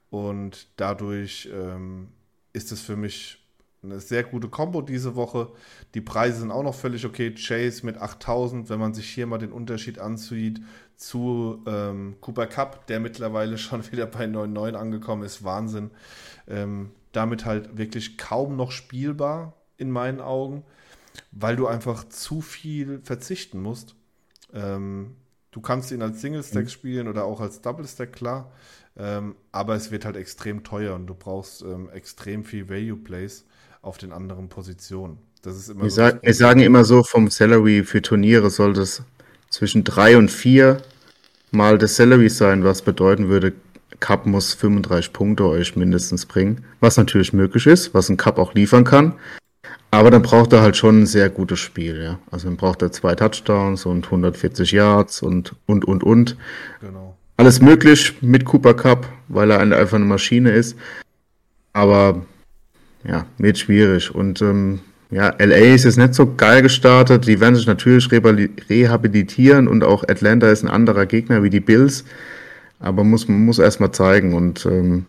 Und 0.09 0.67
dadurch 0.75 1.50
ähm, 1.51 2.09
ist 2.53 2.71
es 2.71 2.81
für 2.81 2.95
mich 2.95 3.38
eine 3.81 4.00
sehr 4.00 4.24
gute 4.24 4.50
Combo 4.50 4.81
diese 4.81 5.15
Woche. 5.15 5.51
Die 5.93 6.01
Preise 6.01 6.39
sind 6.41 6.51
auch 6.51 6.63
noch 6.63 6.75
völlig 6.75 7.05
okay. 7.05 7.33
Chase 7.33 7.86
mit 7.86 7.98
8000, 7.98 8.69
wenn 8.69 8.79
man 8.79 8.93
sich 8.93 9.09
hier 9.09 9.25
mal 9.25 9.38
den 9.38 9.51
Unterschied 9.51 10.00
ansieht 10.00 10.62
zu 10.95 11.63
ähm, 11.65 12.17
Cooper 12.19 12.48
Cup, 12.48 12.88
der 12.88 13.00
mittlerweile 13.00 13.57
schon 13.57 13.89
wieder 13.91 14.05
bei 14.05 14.25
9,9 14.25 14.74
angekommen 14.74 15.24
ist. 15.24 15.43
Wahnsinn. 15.43 15.91
Ähm, 16.48 16.91
damit 17.12 17.45
halt 17.45 17.77
wirklich 17.77 18.17
kaum 18.17 18.55
noch 18.55 18.71
spielbar 18.71 19.53
in 19.77 19.89
meinen 19.89 20.19
Augen, 20.19 20.63
weil 21.31 21.55
du 21.55 21.67
einfach 21.67 22.07
zu 22.07 22.41
viel 22.41 23.00
verzichten 23.03 23.62
musst. 23.62 23.95
Ähm, 24.53 25.15
du 25.51 25.62
kannst 25.62 25.91
ihn 25.91 26.01
als 26.01 26.21
Single 26.21 26.43
Stack 26.43 26.65
mhm. 26.65 26.69
spielen 26.69 27.07
oder 27.07 27.25
auch 27.25 27.39
als 27.39 27.62
Double 27.62 27.88
Stack, 27.88 28.13
klar. 28.13 28.51
Ähm, 28.98 29.36
aber 29.51 29.75
es 29.75 29.91
wird 29.91 30.05
halt 30.05 30.17
extrem 30.17 30.63
teuer 30.63 30.95
und 30.95 31.07
du 31.07 31.15
brauchst 31.15 31.62
ähm, 31.62 31.89
extrem 31.89 32.43
viel 32.43 32.69
Value 32.69 32.98
Plays 32.98 33.45
auf 33.81 33.98
den 33.98 34.12
anderen 34.12 34.50
Positionen. 34.50 35.17
Das 35.41 35.55
ist 35.55 35.69
immer 35.69 35.83
wir, 35.83 35.89
so 35.89 35.95
sag, 35.98 36.24
wir 36.24 36.33
sagen 36.33 36.59
immer 36.59 36.83
so, 36.83 37.03
vom 37.03 37.29
Salary 37.29 37.83
für 37.83 38.01
Turniere 38.01 38.50
soll 38.50 38.74
das 38.74 39.03
zwischen 39.50 39.83
drei 39.83 40.17
und 40.17 40.29
vier 40.29 40.81
mal 41.51 41.77
das 41.77 41.95
Salary 41.95 42.29
sein, 42.29 42.63
was 42.63 42.81
bedeuten 42.81 43.29
würde, 43.29 43.53
Cup 44.00 44.25
muss 44.25 44.53
35 44.53 45.13
Punkte 45.13 45.45
euch 45.45 45.75
mindestens 45.75 46.25
bringen, 46.25 46.63
was 46.79 46.98
natürlich 46.98 47.33
möglich 47.33 47.65
ist, 47.65 47.93
was 47.93 48.09
ein 48.09 48.17
Cup 48.17 48.38
auch 48.38 48.53
liefern 48.53 48.83
kann. 48.83 49.13
Aber 49.91 50.12
dann 50.12 50.21
braucht 50.21 50.53
er 50.53 50.62
halt 50.62 50.77
schon 50.77 51.01
ein 51.01 51.05
sehr 51.07 51.29
gutes 51.29 51.59
Spiel, 51.59 52.01
ja. 52.01 52.19
Also 52.29 52.48
dann 52.48 52.57
braucht 52.57 52.81
er 52.81 52.91
zwei 52.91 53.15
Touchdowns 53.15 53.86
und 53.86 54.05
140 54.05 54.71
Yards 54.71 55.21
und, 55.24 55.55
und, 55.65 55.83
und, 55.86 56.03
und. 56.03 56.38
Genau. 56.79 57.17
Alles 57.38 57.59
möglich 57.59 58.21
mit 58.21 58.45
Cooper 58.45 58.75
Cup, 58.75 59.07
weil 59.27 59.50
er 59.50 59.59
einfach 59.59 59.95
eine 59.95 60.05
Maschine 60.05 60.51
ist. 60.51 60.77
Aber 61.74 62.21
ja, 63.03 63.25
wird 63.37 63.57
schwierig. 63.57 64.13
Und 64.13 64.41
ähm, 64.41 64.79
ja, 65.11 65.33
LA 65.39 65.73
ist 65.73 65.85
jetzt 65.85 65.97
nicht 65.97 66.13
so 66.13 66.35
geil 66.35 66.61
gestartet. 66.61 67.27
Die 67.27 67.39
werden 67.39 67.55
sich 67.55 67.67
natürlich 67.67 68.09
rehabilitieren 68.11 69.67
und 69.67 69.83
auch 69.83 70.03
Atlanta 70.03 70.49
ist 70.49 70.63
ein 70.63 70.69
anderer 70.69 71.05
Gegner 71.05 71.43
wie 71.43 71.49
die 71.49 71.59
Bills. 71.59 72.05
Aber 72.79 73.03
muss, 73.03 73.27
man 73.27 73.43
muss 73.45 73.59
erstmal 73.59 73.91
zeigen. 73.91 74.33
Und 74.33 74.65
ähm, 74.65 75.05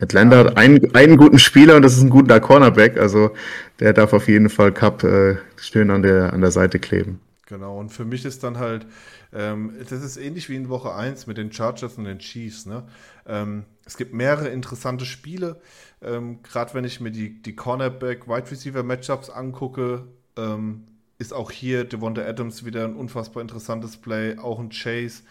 Atlanta 0.00 0.38
hat 0.38 0.56
einen, 0.56 0.94
einen 0.94 1.16
guten 1.16 1.38
Spieler 1.38 1.76
und 1.76 1.82
das 1.82 1.96
ist 1.96 2.02
ein 2.02 2.10
guter 2.10 2.40
Cornerback. 2.40 2.98
Also 2.98 3.30
der 3.78 3.92
darf 3.92 4.12
auf 4.12 4.28
jeden 4.28 4.50
Fall 4.50 4.72
Cup 4.72 5.04
äh, 5.04 5.36
schön 5.56 5.90
an 5.90 6.02
der, 6.02 6.32
an 6.32 6.40
der 6.40 6.50
Seite 6.50 6.78
kleben. 6.78 7.20
Genau, 7.46 7.78
und 7.78 7.90
für 7.90 8.04
mich 8.04 8.24
ist 8.24 8.44
dann 8.44 8.58
halt, 8.58 8.86
ähm, 9.32 9.74
das 9.78 10.02
ist 10.02 10.16
ähnlich 10.16 10.48
wie 10.48 10.56
in 10.56 10.68
Woche 10.68 10.94
1 10.94 11.26
mit 11.26 11.36
den 11.36 11.52
Chargers 11.52 11.98
und 11.98 12.04
den 12.04 12.18
Chiefs. 12.18 12.66
Ne? 12.66 12.86
Ähm, 13.26 13.64
es 13.84 13.96
gibt 13.96 14.12
mehrere 14.12 14.48
interessante 14.48 15.04
Spiele, 15.04 15.60
ähm, 16.02 16.42
gerade 16.42 16.74
wenn 16.74 16.84
ich 16.84 17.00
mir 17.00 17.10
die, 17.10 17.42
die 17.42 17.54
Cornerback-Wide 17.54 18.50
Receiver-Matchups 18.50 19.30
angucke, 19.30 20.06
ähm, 20.36 20.84
ist 21.18 21.34
auch 21.34 21.50
hier 21.50 21.84
Devonta 21.84 22.22
Adams 22.22 22.64
wieder 22.64 22.84
ein 22.84 22.96
unfassbar 22.96 23.42
interessantes 23.42 23.98
Play, 23.98 24.38
auch 24.38 24.58
ein 24.58 24.70
Chase 24.70 25.22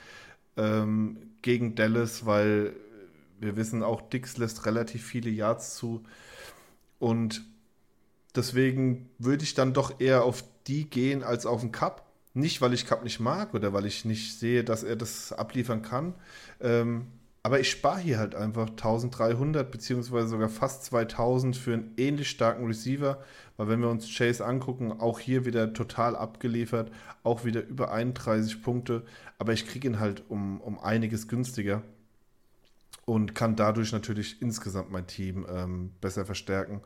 ähm, 0.56 1.18
gegen 1.42 1.76
Dallas, 1.76 2.26
weil 2.26 2.74
wir 3.40 3.56
wissen 3.56 3.84
auch, 3.84 4.02
Dix 4.02 4.38
lässt 4.38 4.66
relativ 4.66 5.04
viele 5.06 5.30
Yards 5.30 5.76
zu. 5.76 6.04
Und 7.00 7.44
deswegen 8.36 9.10
würde 9.18 9.44
ich 9.44 9.54
dann 9.54 9.74
doch 9.74 10.00
eher 10.00 10.24
auf 10.24 10.44
die 10.68 10.90
gehen 10.90 11.24
als 11.24 11.46
auf 11.46 11.62
den 11.62 11.72
Cup. 11.72 12.09
Nicht, 12.34 12.62
weil 12.62 12.74
ich 12.74 12.86
Cup 12.86 13.04
nicht 13.04 13.20
mag 13.20 13.54
oder 13.54 13.74
weil 13.74 13.86
ich 13.86 14.06
nicht 14.06 14.40
sehe, 14.40 14.64
dass 14.64 14.84
er 14.84 14.96
das 14.96 15.34
abliefern 15.34 15.82
kann. 15.82 16.14
Ähm, 16.62 17.08
aber 17.42 17.60
ich 17.60 17.72
spare 17.72 18.00
hier 18.00 18.20
halt 18.20 18.36
einfach 18.36 18.70
1300 18.70 19.72
beziehungsweise 19.72 20.28
sogar 20.28 20.50
fast 20.50 20.84
2000 20.86 21.56
für 21.56 21.74
einen 21.74 21.94
ähnlich 21.98 22.30
starken 22.30 22.68
Receiver, 22.68 23.24
weil 23.58 23.68
wenn 23.70 23.80
wir 23.80 23.90
uns 23.90 24.14
Chase 24.14 24.46
angucken, 24.46 24.92
auch 24.92 25.20
hier 25.20 25.46
wieder 25.46 25.74
total 25.74 26.16
abgeliefert, 26.16 26.92
auch 27.24 27.46
wieder 27.46 27.66
über 27.66 27.92
31 27.92 28.62
Punkte, 28.62 29.04
aber 29.38 29.54
ich 29.54 29.66
kriege 29.66 29.88
ihn 29.88 30.00
halt 30.00 30.24
um, 30.28 30.60
um 30.60 30.80
einiges 30.80 31.28
günstiger 31.28 31.82
und 33.06 33.36
kann 33.36 33.56
dadurch 33.56 33.94
natürlich 33.94 34.42
insgesamt 34.42 34.92
mein 34.92 35.08
Team 35.08 35.46
ähm, 35.50 35.92
besser 36.02 36.26
verstärken. 36.26 36.82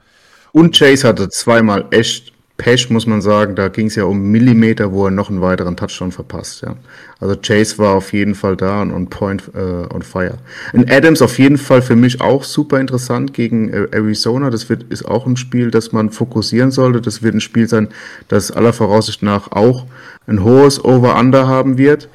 Und 0.52 0.78
Chase 0.78 1.08
hatte 1.08 1.30
zweimal 1.30 1.88
echt 1.92 2.32
Pech, 2.64 2.90
muss 2.90 3.06
man 3.06 3.22
sagen. 3.22 3.56
Da 3.56 3.68
ging 3.68 3.88
es 3.88 3.96
ja 3.96 4.06
um 4.06 4.32
Millimeter, 4.32 4.94
wo 4.94 5.04
er 5.06 5.12
noch 5.12 5.30
einen 5.30 5.42
weiteren 5.42 5.76
Touchdown 5.76 6.14
verpasst. 6.14 6.62
Ja. 6.62 6.78
Also 7.20 7.36
Chase 7.36 7.78
war 7.78 7.96
auf 7.96 8.14
jeden 8.14 8.36
Fall 8.36 8.56
da 8.56 8.82
und 8.82 8.94
on 8.94 9.10
point, 9.10 9.52
äh, 9.54 9.94
on 9.94 10.02
fire. 10.02 10.38
Und 10.72 10.90
Adams 10.90 11.22
auf 11.22 11.38
jeden 11.40 11.58
Fall 11.58 11.82
für 11.82 11.98
mich 11.98 12.22
auch 12.22 12.46
super 12.46 12.80
interessant 12.80 13.34
gegen 13.34 13.68
äh, 13.68 13.88
Arizona. 13.92 14.50
Das 14.50 14.70
wird, 14.70 14.84
ist 14.84 15.04
auch 15.04 15.26
ein 15.26 15.36
Spiel, 15.36 15.72
das 15.72 15.92
man 15.92 16.10
fokussieren 16.10 16.72
sollte. 16.72 17.02
Das 17.02 17.22
wird 17.22 17.36
ein 17.36 17.42
Spiel 17.42 17.68
sein, 17.68 17.90
das 18.30 18.50
aller 18.50 18.72
Voraussicht 18.72 19.24
nach 19.24 19.52
auch 19.52 19.86
ein 20.26 20.42
hohes 20.42 20.84
Over-Under 20.86 21.46
haben 21.46 21.78
wird. 21.78 22.08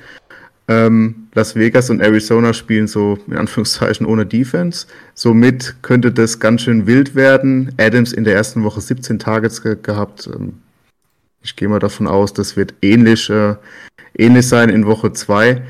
Ähm, 0.69 1.29
Las 1.35 1.57
Vegas 1.57 1.89
und 1.89 2.01
Arizona 2.01 2.53
spielen 2.53 2.87
so 2.87 3.19
in 3.27 3.37
Anführungszeichen 3.37 4.05
ohne 4.07 4.27
Defense. 4.27 4.87
Somit 5.15 5.77
könnte 5.81 6.13
das 6.13 6.41
ganz 6.41 6.63
schön 6.63 6.87
wild 6.87 7.15
werden. 7.15 7.73
Adams 7.79 8.13
in 8.13 8.25
der 8.25 8.35
ersten 8.35 8.63
Woche 8.65 8.83
17 8.83 9.19
Targets 9.19 9.63
ge 9.63 9.77
gehabt. 9.83 10.29
Ähm, 10.33 10.55
ich 11.43 11.57
gehe 11.57 11.69
mal 11.69 11.79
davon 11.79 12.07
aus, 12.07 12.35
das 12.35 12.57
wird 12.57 12.75
ähnlich, 12.83 13.31
äh, 13.31 13.55
ähnlich 14.17 14.47
sein 14.47 14.69
in 14.69 14.85
Woche 14.85 15.13
2. 15.13 15.63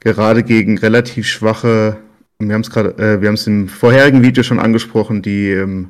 Gerade 0.00 0.42
gegen 0.42 0.76
relativ 0.76 1.26
schwache, 1.26 1.96
wir 2.38 2.52
haben 2.54 2.60
es 2.60 2.70
gerade, 2.70 2.90
äh, 2.98 3.20
wir 3.20 3.28
haben 3.28 3.34
es 3.34 3.46
im 3.46 3.68
vorherigen 3.68 4.22
Video 4.22 4.42
schon 4.42 4.58
angesprochen, 4.58 5.22
die, 5.22 5.50
ähm, 5.50 5.88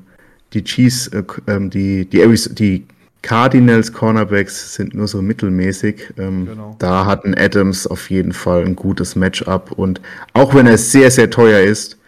die 0.53 0.63
Cheese, 0.63 1.11
äh, 1.13 1.51
ähm, 1.51 1.71
die, 1.71 2.05
die, 2.05 2.21
die 2.55 2.85
Cardinals 3.27 3.93
Cornerbacks 3.93 4.75
sind 4.75 4.95
nur 4.95 5.09
so 5.09 5.21
mittelmäßig. 5.21 6.15
Ähm, 6.17 6.47
genau. 6.47 6.77
Da 6.79 7.07
hatten 7.07 7.35
Adams 7.37 7.85
auf 7.89 8.09
jeden 8.09 8.33
Fall 8.33 8.65
ein 8.65 8.77
gutes 8.77 9.17
Matchup 9.17 9.73
und 9.73 10.01
auch 10.33 10.55
wenn 10.55 10.69
er 10.69 10.79
sehr, 10.79 11.11
sehr 11.11 11.29
teuer 11.29 11.59
ist, 11.59 11.99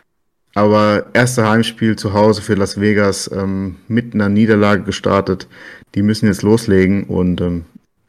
aber 0.55 1.07
erste 1.15 1.49
Heimspiel 1.49 1.97
zu 1.97 2.13
Hause 2.13 2.41
für 2.41 2.55
Las 2.55 2.81
Vegas 2.81 3.29
ähm, 3.35 3.79
mit 3.89 4.15
einer 4.15 4.29
Niederlage 4.29 4.85
gestartet. 4.85 5.49
Die 5.97 6.03
müssen 6.03 6.27
jetzt 6.27 6.43
loslegen 6.43 7.03
und 7.03 7.41
ähm, 7.41 7.65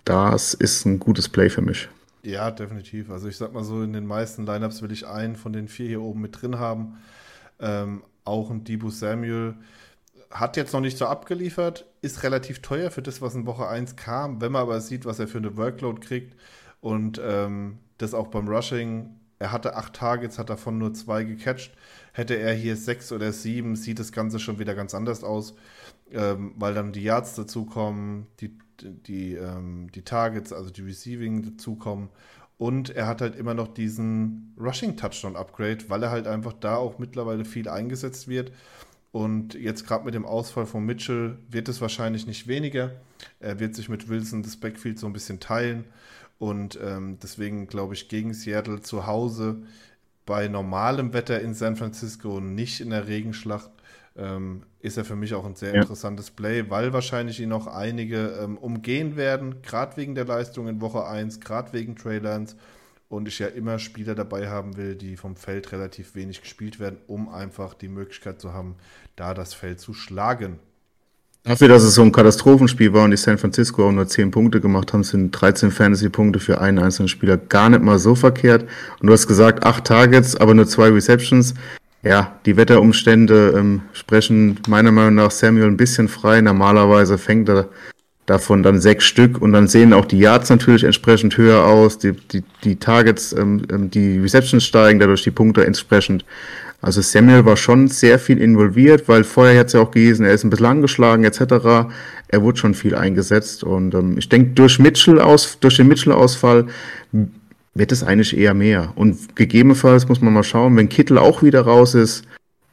das 0.06 0.54
ist 0.54 0.86
ein 0.86 1.00
gutes 1.00 1.30
Play 1.30 1.50
für 1.50 1.63
mich. 1.63 1.89
Ja, 2.22 2.51
definitiv. 2.51 3.10
Also 3.10 3.28
ich 3.28 3.38
sag 3.38 3.54
mal 3.54 3.63
so, 3.63 3.82
in 3.82 3.94
den 3.94 4.06
meisten 4.06 4.46
Lineups 4.46 4.84
will 4.84 4.92
ich 4.92 5.08
einen 5.08 5.36
von 5.36 5.51
den 5.51 5.68
vier 5.68 5.88
hier 5.88 6.01
oben 6.04 6.22
mit 6.22 6.39
drin 6.39 6.60
haben. 6.60 7.00
Ähm, 7.60 8.04
auch 8.24 8.51
ein 8.51 8.66
Debo 8.66 8.92
Samuel 8.92 9.56
hat 10.31 10.57
jetzt 10.57 10.74
noch 10.74 10.81
nicht 10.81 10.98
so 10.98 11.05
abgeliefert, 11.05 11.86
ist 12.01 12.24
relativ 12.24 12.62
teuer 12.62 12.91
für 12.91 13.01
das, 13.01 13.21
was 13.21 13.36
in 13.36 13.45
Woche 13.45 13.67
1 13.67 13.95
kam. 13.95 14.41
Wenn 14.41 14.51
man 14.51 14.62
aber 14.62 14.79
sieht, 14.81 15.05
was 15.05 15.19
er 15.19 15.27
für 15.27 15.39
eine 15.39 15.57
Workload 15.57 16.01
kriegt 16.05 16.36
und 16.81 17.19
ähm, 17.24 17.79
das 17.98 18.13
auch 18.13 18.27
beim 18.27 18.48
Rushing, 18.48 19.09
er 19.39 19.51
hatte 19.51 19.75
acht 19.75 19.93
Targets, 19.93 20.38
hat 20.38 20.50
davon 20.50 20.77
nur 20.77 20.93
zwei 20.93 21.24
gecatcht. 21.24 21.74
Hätte 22.13 22.36
er 22.36 22.53
hier 22.53 22.75
sechs 22.75 23.12
oder 23.12 23.31
sieben, 23.31 23.75
sieht 23.75 24.00
das 24.00 24.12
Ganze 24.12 24.39
schon 24.39 24.59
wieder 24.59 24.75
ganz 24.75 24.93
anders 24.93 25.24
aus, 25.24 25.55
ähm, 26.12 26.53
weil 26.57 26.74
dann 26.74 26.91
die 26.91 27.03
Yards 27.03 27.36
dazukommen, 27.36 28.27
die, 28.41 28.57
die, 28.81 29.33
ähm, 29.36 29.89
die 29.95 30.03
Targets, 30.03 30.51
also 30.51 30.69
die 30.69 30.81
Receiving 30.81 31.43
dazukommen. 31.43 32.09
Und 32.57 32.89
er 32.89 33.07
hat 33.07 33.21
halt 33.21 33.38
immer 33.38 33.53
noch 33.53 33.69
diesen 33.69 34.53
Rushing-Touchdown-Upgrade, 34.59 35.89
weil 35.89 36.03
er 36.03 36.12
halt 36.12 36.27
einfach 36.27 36.51
da 36.51 36.75
auch 36.75 37.00
mittlerweile 37.00 37.45
viel 37.45 37.69
eingesetzt 37.69 38.27
wird. 38.27 38.51
Und 39.12 39.56
jetzt 39.56 39.88
gerade 39.88 40.06
mit 40.06 40.13
dem 40.13 40.25
Ausfall 40.25 40.66
von 40.66 40.86
Mitchell 40.86 41.38
wird 41.50 41.68
es 41.68 41.82
wahrscheinlich 41.82 42.28
nicht 42.28 42.48
weniger. 42.48 42.92
Er 43.39 43.60
wird 43.60 43.75
sich 43.75 43.89
mit 43.89 44.08
Wilson 44.08 44.44
das 44.44 44.58
Backfield 44.58 45.00
so 45.00 45.08
ein 45.08 45.13
bisschen 45.13 45.39
teilen. 45.39 45.86
Und 46.38 46.80
ähm, 46.82 47.18
deswegen 47.22 47.68
glaube 47.68 47.96
ich, 47.96 48.08
gegen 48.08 48.34
Seattle 48.34 48.82
zu 48.82 49.08
Hause 49.08 49.63
bei 50.25 50.48
normalem 50.48 51.12
Wetter 51.13 51.42
in 51.42 51.54
San 51.54 51.75
Francisco 51.75 52.38
und 52.38 52.54
nicht 52.54 52.82
in 52.82 52.92
der 52.92 53.08
Regenschlacht 53.08 53.72
ähm, 54.16 54.63
ist 54.80 54.98
er 54.98 55.06
für 55.06 55.16
mich 55.16 55.34
auch 55.34 55.46
ein 55.46 55.56
sehr 55.56 55.74
ja. 55.74 55.82
interessantes 55.82 56.30
Play, 56.32 56.70
weil 56.70 56.94
wahrscheinlich 56.94 57.39
ihn 57.39 57.50
noch 57.50 57.68
einige 57.68 58.39
ähm, 58.42 58.58
umgehen 58.58 59.16
werden, 59.16 59.62
gerade 59.62 59.98
wegen 59.98 60.16
der 60.16 60.25
Leistung 60.25 60.68
in 60.68 60.82
Woche 60.82 61.06
1, 61.06 61.39
gerade 61.39 61.74
wegen 61.74 61.96
Trey 61.96 62.20
Lance 62.20 62.56
und 63.10 63.28
ich 63.28 63.39
ja 63.39 63.48
immer 63.48 63.80
Spieler 63.80 64.16
dabei 64.16 64.50
haben 64.50 64.78
will, 64.78 64.96
die 64.96 65.18
vom 65.18 65.36
Feld 65.36 65.72
relativ 65.72 66.16
wenig 66.16 66.42
gespielt 66.42 66.80
werden, 66.80 67.00
um 67.08 67.28
einfach 67.28 67.74
die 67.74 67.89
Möglichkeit 67.89 68.39
zu 68.39 68.54
haben, 68.54 68.75
da 69.16 69.34
das 69.34 69.54
Feld 69.54 69.80
zu 69.80 69.94
schlagen. 69.94 70.60
Dafür, 71.44 71.70
dass 71.70 71.84
es 71.84 71.96
so 71.96 72.04
ein 72.04 72.12
Katastrophenspiel 72.12 72.94
war 72.94 73.06
und 73.06 73.12
die 73.12 73.18
San 73.18 73.38
Francisco 73.38 73.88
auch 73.88 73.92
nur 73.92 74.08
10 74.08 74.30
Punkte 74.30 74.62
gemacht 74.62 74.94
haben, 74.94 75.04
sind 75.04 75.32
13 75.32 75.72
Fantasy-Punkte 75.72 76.39
für 76.39 76.62
einen 76.62 76.80
einzelnen 76.80 77.08
Spieler 77.08 77.38
gar 77.38 77.70
nicht 77.70 77.82
mal 77.82 77.98
so 77.98 78.13
verkehrt. 78.13 78.68
Und 79.00 79.08
du 79.08 79.13
hast 79.13 79.25
gesagt, 79.25 79.63
8 79.63 79.84
Targets, 79.84 80.36
aber 80.36 80.54
nur 80.54 80.68
2 80.68 80.89
Receptions. 80.89 81.56
Ja, 82.04 82.39
die 82.46 82.56
Wetterumstände 82.56 83.56
ähm, 83.58 83.82
sprechen 83.94 84.60
meiner 84.68 84.92
Meinung 84.92 85.16
nach 85.16 85.32
Samuel 85.32 85.68
ein 85.68 85.78
bisschen 85.78 86.08
frei. 86.08 86.42
Normalerweise 86.42 87.18
fängt 87.18 87.50
er 87.50 87.70
davon 88.29 88.63
dann 88.63 88.79
sechs 88.79 89.05
Stück 89.05 89.41
und 89.41 89.53
dann 89.53 89.67
sehen 89.67 89.93
auch 89.93 90.05
die 90.05 90.19
Yards 90.19 90.50
natürlich 90.50 90.83
entsprechend 90.83 91.38
höher 91.38 91.65
aus, 91.65 91.98
die, 91.98 92.13
die, 92.13 92.43
die 92.63 92.75
Targets, 92.75 93.33
ähm, 93.33 93.63
ähm, 93.71 93.89
die 93.89 94.19
Receptions 94.19 94.63
steigen, 94.63 95.00
dadurch 95.00 95.24
die 95.24 95.31
Punkte 95.31 95.65
entsprechend. 95.65 96.25
Also 96.81 97.01
Samuel 97.01 97.45
war 97.45 97.57
schon 97.57 97.88
sehr 97.88 98.19
viel 98.19 98.39
involviert, 98.39 99.07
weil 99.07 99.24
vorher 99.24 99.59
hat 99.59 99.67
es 99.67 99.74
ja 99.74 99.81
auch 99.81 99.91
gelesen, 99.91 100.25
er 100.25 100.33
ist 100.33 100.43
ein 100.43 100.50
bisschen 100.50 100.67
angeschlagen 100.67 101.24
etc. 101.24 101.41
Er 102.27 102.41
wurde 102.41 102.57
schon 102.57 102.74
viel 102.74 102.95
eingesetzt 102.95 103.63
und 103.63 103.93
ähm, 103.95 104.17
ich 104.17 104.29
denke, 104.29 104.51
durch 104.51 104.79
Mitchell 104.79 105.19
aus, 105.19 105.57
durch 105.59 105.77
den 105.77 105.88
Mitchell-Ausfall 105.88 106.67
wird 107.74 107.91
es 107.91 108.03
eigentlich 108.03 108.38
eher 108.38 108.53
mehr. 108.53 108.93
Und 108.95 109.36
gegebenenfalls 109.36 110.07
muss 110.07 110.21
man 110.21 110.33
mal 110.33 110.43
schauen, 110.43 110.77
wenn 110.77 110.88
Kittel 110.88 111.17
auch 111.17 111.43
wieder 111.43 111.62
raus 111.62 111.95
ist, 111.95 112.24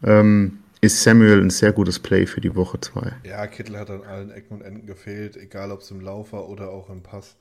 ähm, 0.05 0.59
ist 0.87 1.03
Samuel 1.03 1.43
ein 1.43 1.51
sehr 1.51 1.73
gutes 1.73 1.99
Play 1.99 2.27
für 2.27 2.41
die 2.41 2.55
Woche 2.55 2.81
2. 2.81 3.13
Ja, 3.25 3.47
Kittel 3.49 3.77
hat 3.79 3.91
an 3.91 4.05
allen 4.05 4.31
Ecken 4.31 4.55
und 4.55 4.63
Enden 4.63 4.87
gefehlt, 4.87 5.37
egal 5.37 5.73
ob 5.73 5.81
es 5.81 5.91
im 5.91 6.01
Laufer 6.01 6.49
oder 6.49 6.71
auch 6.71 6.91
im 6.91 7.03
Pass. 7.03 7.37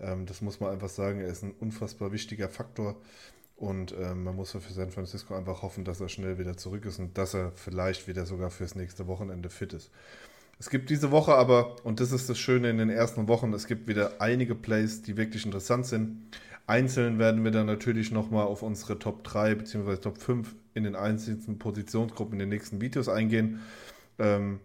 Ähm, 0.00 0.26
das 0.26 0.40
muss 0.40 0.60
man 0.60 0.70
einfach 0.70 0.88
sagen, 0.88 1.20
er 1.20 1.26
ist 1.26 1.42
ein 1.42 1.52
unfassbar 1.58 2.12
wichtiger 2.12 2.48
Faktor. 2.48 2.96
Und 3.56 3.94
ähm, 4.00 4.24
man 4.24 4.36
muss 4.36 4.52
für 4.52 4.60
San 4.60 4.90
Francisco 4.90 5.34
einfach 5.34 5.62
hoffen, 5.62 5.84
dass 5.84 6.00
er 6.00 6.08
schnell 6.08 6.38
wieder 6.38 6.56
zurück 6.56 6.84
ist 6.86 6.98
und 6.98 7.18
dass 7.18 7.34
er 7.34 7.52
vielleicht 7.54 8.06
wieder 8.08 8.26
sogar 8.26 8.50
fürs 8.50 8.74
nächste 8.74 9.06
Wochenende 9.06 9.50
fit 9.50 9.72
ist. 9.72 9.90
Es 10.58 10.70
gibt 10.70 10.88
diese 10.88 11.10
Woche 11.10 11.34
aber, 11.34 11.84
und 11.84 12.00
das 12.00 12.12
ist 12.12 12.28
das 12.28 12.38
Schöne 12.38 12.70
in 12.70 12.78
den 12.78 12.90
ersten 12.90 13.26
Wochen, 13.26 13.52
es 13.52 13.66
gibt 13.66 13.88
wieder 13.88 14.20
einige 14.20 14.54
Plays, 14.54 15.02
die 15.02 15.16
wirklich 15.16 15.44
interessant 15.44 15.86
sind. 15.86 16.30
Einzeln 16.66 17.18
werden 17.18 17.44
wir 17.44 17.50
dann 17.50 17.66
natürlich 17.66 18.10
nochmal 18.10 18.46
auf 18.46 18.62
unsere 18.62 18.98
Top 18.98 19.24
3 19.24 19.56
bzw. 19.56 19.96
Top 19.96 20.18
5 20.18 20.54
in 20.74 20.84
den 20.84 20.96
einzelnen 20.96 21.58
Positionsgruppen 21.58 22.34
in 22.34 22.40
den 22.40 22.48
nächsten 22.48 22.80
Videos 22.80 23.08
eingehen. 23.08 23.60
Ähm, 24.18 24.60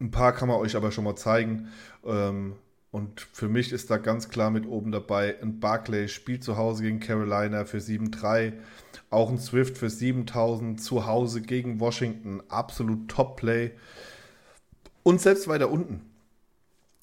ein 0.00 0.10
paar 0.10 0.32
kann 0.32 0.48
man 0.48 0.58
euch 0.58 0.76
aber 0.76 0.92
schon 0.92 1.04
mal 1.04 1.16
zeigen. 1.16 1.68
Ähm, 2.04 2.54
und 2.90 3.20
für 3.20 3.48
mich 3.48 3.72
ist 3.72 3.90
da 3.90 3.98
ganz 3.98 4.28
klar 4.28 4.50
mit 4.50 4.66
oben 4.66 4.90
dabei 4.90 5.40
ein 5.42 5.60
Barclay 5.60 6.08
spielt 6.08 6.44
zu 6.44 6.56
Hause 6.56 6.82
gegen 6.82 7.00
Carolina 7.00 7.64
für 7.64 7.78
7-3. 7.78 8.54
Auch 9.10 9.30
ein 9.30 9.38
Swift 9.38 9.78
für 9.78 9.90
7000 9.90 10.80
zu 10.80 11.06
Hause 11.06 11.42
gegen 11.42 11.78
Washington. 11.80 12.42
Absolut 12.48 13.08
Top-Play. 13.08 13.72
Und 15.02 15.20
selbst 15.20 15.46
weiter 15.46 15.70
unten 15.70 16.02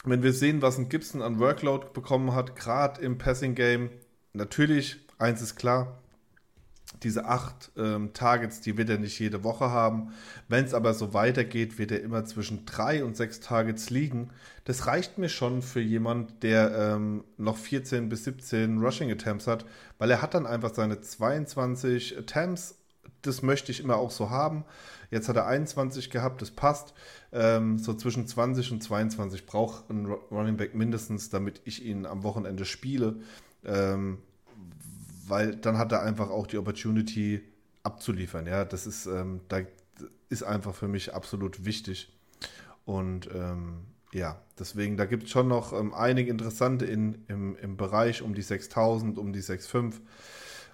wenn 0.04 0.24
wir 0.24 0.34
sehen, 0.34 0.62
was 0.62 0.78
ein 0.78 0.90
Gibson 0.90 1.22
an 1.22 1.40
Workload 1.40 1.88
bekommen 1.94 2.34
hat, 2.34 2.56
gerade 2.56 3.02
im 3.02 3.18
Passing 3.18 3.56
Game, 3.56 3.90
natürlich, 4.34 5.00
eins 5.18 5.42
ist 5.42 5.56
klar, 5.56 6.03
diese 7.04 7.26
acht 7.26 7.72
ähm, 7.78 8.14
Targets, 8.14 8.62
die 8.62 8.78
wird 8.78 8.90
er 8.90 8.98
nicht 8.98 9.20
jede 9.20 9.44
Woche 9.44 9.70
haben. 9.70 10.14
Wenn 10.48 10.66
es 10.66 10.74
aber 10.74 10.94
so 10.94 11.14
weitergeht, 11.14 11.78
wird 11.78 11.92
er 11.92 12.02
immer 12.02 12.26
zwischen 12.26 12.66
drei 12.66 13.04
und 13.04 13.18
sechs 13.18 13.40
Targets 13.40 13.90
liegen. 13.90 14.30
Das 14.66 14.88
reicht 14.88 15.18
mir 15.18 15.30
schon 15.30 15.62
für 15.62 15.82
jemand, 15.82 16.44
der 16.44 16.96
ähm, 16.96 17.24
noch 17.38 17.58
14 17.58 18.10
bis 18.10 18.24
17 18.24 18.80
Rushing 18.80 19.12
Attempts 19.12 19.48
hat, 19.48 19.66
weil 19.98 20.10
er 20.12 20.22
hat 20.22 20.34
dann 20.34 20.46
einfach 20.46 20.74
seine 20.74 21.02
22 21.02 22.18
Attempts. 22.18 22.80
Das 23.22 23.42
möchte 23.42 23.72
ich 23.72 23.80
immer 23.80 23.98
auch 23.98 24.12
so 24.12 24.30
haben. 24.30 24.66
Jetzt 25.12 25.30
hat 25.30 25.36
er 25.36 25.46
21 25.46 26.10
gehabt, 26.10 26.42
das 26.42 26.52
passt. 26.52 26.94
Ähm, 27.32 27.78
so 27.78 27.94
zwischen 27.94 28.28
20 28.28 28.72
und 28.72 28.82
22 28.82 29.46
braucht 29.46 29.90
ein 29.90 30.06
Running 30.08 30.58
Back 30.58 30.76
mindestens, 30.76 31.30
damit 31.30 31.62
ich 31.66 31.86
ihn 31.86 32.06
am 32.06 32.24
Wochenende 32.24 32.66
spiele. 32.66 33.18
Ähm, 33.64 34.18
weil 35.28 35.56
dann 35.56 35.78
hat 35.78 35.92
er 35.92 36.02
einfach 36.02 36.30
auch 36.30 36.48
die 36.48 36.58
Opportunity 36.58 37.42
abzuliefern. 37.84 38.48
Ja, 38.48 38.66
das 38.66 38.88
ist, 38.88 39.06
ähm, 39.06 39.42
da 39.50 39.62
ist 40.30 40.44
einfach 40.44 40.74
für 40.74 40.88
mich 40.88 41.14
absolut 41.14 41.66
wichtig. 41.66 42.18
Und 42.86 43.30
ähm, 43.34 43.86
ja, 44.14 44.42
deswegen, 44.60 44.98
da 44.98 45.06
gibt 45.06 45.24
es 45.24 45.30
schon 45.32 45.48
noch 45.48 45.74
ähm, 45.74 45.94
einige 45.94 46.30
interessante 46.30 46.86
in, 46.86 47.24
im, 47.28 47.56
im 47.58 47.78
Bereich 47.78 48.22
um 48.22 48.34
die 48.34 48.42
6000, 48.42 49.18
um 49.18 49.34
die 49.34 49.42
6.5. 49.42 49.96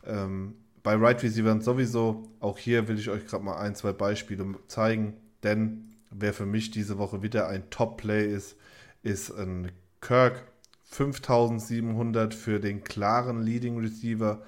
Ähm, 0.06 0.56
bei 0.84 0.96
Right 0.96 1.22
Receiver 1.24 1.60
sowieso, 1.62 2.30
auch 2.40 2.58
hier 2.58 2.88
will 2.88 2.98
ich 2.98 3.10
euch 3.10 3.26
gerade 3.28 3.44
mal 3.44 3.58
ein, 3.58 3.76
zwei 3.76 3.92
Beispiele 3.92 4.56
zeigen, 4.68 5.14
denn 5.44 5.96
wer 6.10 6.34
für 6.34 6.46
mich 6.46 6.72
diese 6.72 6.98
Woche 6.98 7.22
wieder 7.22 7.48
ein 7.48 7.70
Top-Play 7.70 8.34
ist, 8.34 8.56
ist 9.04 9.32
ein 9.32 9.72
Kirk 10.02 10.44
5700 10.90 12.34
für 12.34 12.60
den 12.60 12.84
klaren 12.84 13.44
Leading 13.44 13.80
Receiver. 13.80 14.42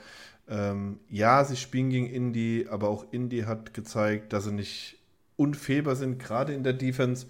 Ähm, 0.47 0.99
ja, 1.07 1.45
sie 1.45 1.55
spielen 1.55 1.89
gegen 1.89 2.07
Indy, 2.07 2.67
aber 2.69 2.89
auch 2.89 3.05
Indy 3.11 3.41
hat 3.41 3.73
gezeigt, 3.73 4.33
dass 4.33 4.45
sie 4.45 4.51
nicht 4.51 4.97
unfehlbar 5.37 5.95
sind, 5.95 6.19
gerade 6.19 6.53
in 6.53 6.63
der 6.63 6.73
Defense. 6.73 7.27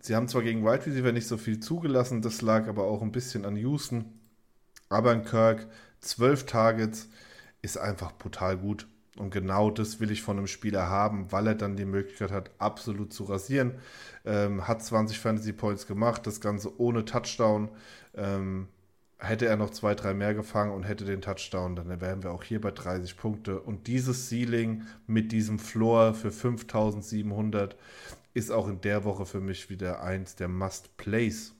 Sie 0.00 0.14
haben 0.14 0.28
zwar 0.28 0.42
gegen 0.42 0.64
Wide 0.64 0.86
Receiver 0.86 1.12
nicht 1.12 1.26
so 1.26 1.36
viel 1.36 1.60
zugelassen, 1.60 2.22
das 2.22 2.40
lag 2.40 2.68
aber 2.68 2.84
auch 2.84 3.02
ein 3.02 3.12
bisschen 3.12 3.44
an 3.44 3.56
Houston. 3.56 4.04
Aber 4.88 5.12
in 5.12 5.24
Kirk, 5.24 5.66
12 6.00 6.46
Targets, 6.46 7.08
ist 7.62 7.76
einfach 7.76 8.12
brutal 8.12 8.56
gut. 8.56 8.86
Und 9.16 9.30
genau 9.30 9.70
das 9.70 9.98
will 9.98 10.10
ich 10.10 10.22
von 10.22 10.36
einem 10.36 10.46
Spieler 10.46 10.88
haben, 10.88 11.32
weil 11.32 11.46
er 11.48 11.54
dann 11.54 11.76
die 11.76 11.86
Möglichkeit 11.86 12.30
hat, 12.30 12.50
absolut 12.58 13.12
zu 13.12 13.24
rasieren. 13.24 13.74
Ähm, 14.24 14.68
hat 14.68 14.82
20 14.82 15.18
Fantasy 15.18 15.52
Points 15.52 15.86
gemacht, 15.86 16.26
das 16.26 16.40
Ganze 16.40 16.78
ohne 16.78 17.04
Touchdown. 17.04 17.70
Ähm, 18.16 18.68
hätte 19.18 19.46
er 19.46 19.56
noch 19.56 19.70
zwei, 19.70 19.94
drei 19.94 20.14
mehr 20.14 20.34
gefangen 20.34 20.72
und 20.72 20.82
hätte 20.82 21.04
den 21.04 21.22
Touchdown, 21.22 21.76
dann 21.76 22.00
wären 22.00 22.22
wir 22.22 22.32
auch 22.32 22.42
hier 22.42 22.60
bei 22.60 22.70
30 22.70 23.16
Punkte. 23.16 23.60
Und 23.60 23.86
dieses 23.86 24.28
Ceiling 24.28 24.82
mit 25.06 25.32
diesem 25.32 25.58
Floor 25.58 26.14
für 26.14 26.30
5700 26.30 27.76
ist 28.34 28.50
auch 28.50 28.68
in 28.68 28.80
der 28.82 29.04
Woche 29.04 29.24
für 29.24 29.40
mich 29.40 29.70
wieder 29.70 30.02
eins 30.02 30.36
der 30.36 30.48
Must-Plays. 30.48 31.54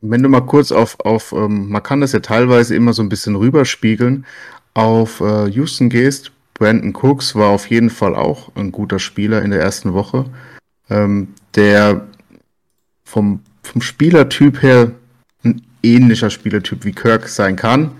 Wenn 0.00 0.22
du 0.22 0.28
mal 0.28 0.46
kurz 0.46 0.70
auf, 0.70 1.00
auf 1.00 1.32
ähm, 1.32 1.68
man 1.68 1.82
kann 1.82 2.00
das 2.00 2.12
ja 2.12 2.20
teilweise 2.20 2.76
immer 2.76 2.92
so 2.92 3.02
ein 3.02 3.08
bisschen 3.08 3.34
rüberspiegeln, 3.34 4.24
auf 4.74 5.20
äh, 5.20 5.46
Houston 5.46 5.88
gehst, 5.88 6.30
Brandon 6.54 6.92
Cooks 6.94 7.34
war 7.34 7.48
auf 7.48 7.68
jeden 7.68 7.90
Fall 7.90 8.14
auch 8.14 8.54
ein 8.54 8.70
guter 8.70 9.00
Spieler 9.00 9.42
in 9.42 9.50
der 9.50 9.60
ersten 9.60 9.92
Woche, 9.94 10.26
ähm, 10.88 11.34
der 11.56 12.06
vom, 13.04 13.40
vom 13.62 13.80
Spielertyp 13.82 14.62
her 14.62 14.92
ähnlicher 15.82 16.30
Spielertyp 16.30 16.84
wie 16.84 16.92
Kirk 16.92 17.28
sein 17.28 17.56
kann. 17.56 17.92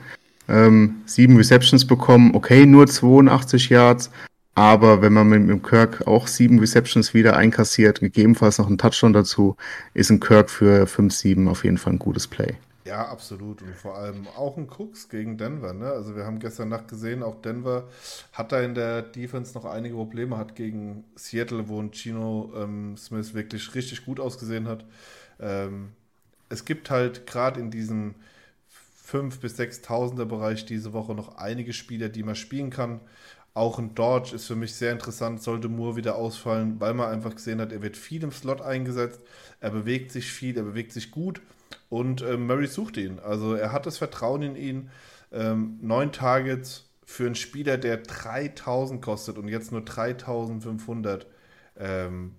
Ähm, 0.49 1.02
sieben 1.06 1.37
Receptions 1.37 1.87
bekommen, 1.87 2.35
okay, 2.35 2.64
nur 2.64 2.87
82 2.87 3.68
Yards, 3.68 4.11
aber 4.54 5.02
wenn 5.02 5.12
man 5.12 5.28
mit 5.28 5.49
dem 5.49 5.62
Kirk 5.62 6.06
auch 6.08 6.26
sieben 6.26 6.58
Receptions 6.58 7.14
wieder 7.14 7.37
einkassiert, 7.37 8.00
gegebenenfalls 8.00 8.58
noch 8.58 8.66
einen 8.66 8.78
Touchdown 8.78 9.12
dazu, 9.12 9.56
ist 9.94 10.11
ein 10.11 10.18
Kirk 10.18 10.50
für 10.50 10.85
5-7 10.85 11.49
auf 11.49 11.62
jeden 11.62 11.78
Fall 11.78 11.92
ein 11.92 11.99
gutes 11.99 12.26
Play. 12.26 12.56
Ja, 12.84 13.06
absolut. 13.06 13.60
Und 13.60 13.76
vor 13.76 13.99
allem 13.99 14.26
auch 14.28 14.56
ein 14.56 14.67
Cooks 14.67 15.10
gegen 15.10 15.36
Denver. 15.36 15.75
Ne? 15.75 15.86
Also 15.91 16.17
wir 16.17 16.25
haben 16.25 16.38
gestern 16.38 16.71
Nacht 16.71 16.88
gesehen, 16.88 17.23
auch 17.23 17.41
Denver 17.43 17.86
hat 18.32 18.50
da 18.50 18.60
in 18.60 18.75
der 18.75 19.02
Defense 19.02 19.54
noch 19.54 19.67
einige 19.67 19.95
Probleme, 19.95 20.38
hat 20.38 20.56
gegen 20.56 21.04
Seattle, 21.14 21.69
wo 21.69 21.80
ein 21.80 21.93
Chino 21.93 22.50
ähm, 22.56 22.97
Smith 22.97 23.34
wirklich 23.34 23.75
richtig 23.75 24.06
gut 24.06 24.19
ausgesehen 24.19 24.67
hat. 24.67 24.86
Ähm, 25.38 25.91
es 26.49 26.65
gibt 26.65 26.91
halt 26.91 27.26
gerade 27.26 27.61
in 27.61 27.71
diesem 27.71 28.15
5.000 29.11 29.41
bis 29.41 29.58
6.000er 29.58 30.25
Bereich 30.25 30.67
diese 30.67 30.93
Woche 30.93 31.15
noch 31.15 31.37
einige 31.37 31.73
Spieler, 31.73 32.08
die 32.08 32.23
man 32.23 32.34
spielen 32.34 32.71
kann. 32.71 33.00
Auch 33.54 33.78
ein 33.78 33.95
Dodge 33.95 34.34
ist 34.34 34.47
für 34.47 34.54
mich 34.54 34.75
sehr 34.75 34.93
interessant, 34.93 35.43
sollte 35.43 35.69
Moore 35.69 35.97
wieder 35.97 36.17
ausfallen, 36.17 36.78
weil 36.80 36.95
man 36.95 37.11
einfach 37.11 37.34
gesehen 37.34 37.61
hat, 37.61 37.73
er 37.73 37.82
wird 37.82 37.97
viel 37.97 38.23
im 38.23 38.30
Slot 38.30 38.61
eingesetzt, 38.61 39.21
er 39.61 39.71
bewegt 39.71 40.13
sich 40.13 40.30
viel, 40.30 40.56
er 40.56 40.63
bewegt 40.63 40.93
sich 40.93 41.11
gut 41.11 41.41
und 41.89 42.23
äh, 42.23 42.37
Murray 42.37 42.67
sucht 42.67 42.97
ihn. 42.99 43.19
Also 43.19 43.54
er 43.54 43.73
hat 43.73 43.87
das 43.87 43.99
Vertrauen 43.99 44.43
in 44.43 44.56
ihn. 44.56 44.91
Ähm, 45.32 45.78
neun 45.80 46.13
Targets 46.13 46.89
für 47.04 47.26
einen 47.26 47.34
Spieler, 47.34 47.78
der 47.78 47.97
3000 47.99 49.02
kostet 49.02 49.39
und 49.39 49.49
jetzt 49.49 49.73
nur 49.73 49.80
3500. 49.82 51.26
Ähm, 51.78 52.34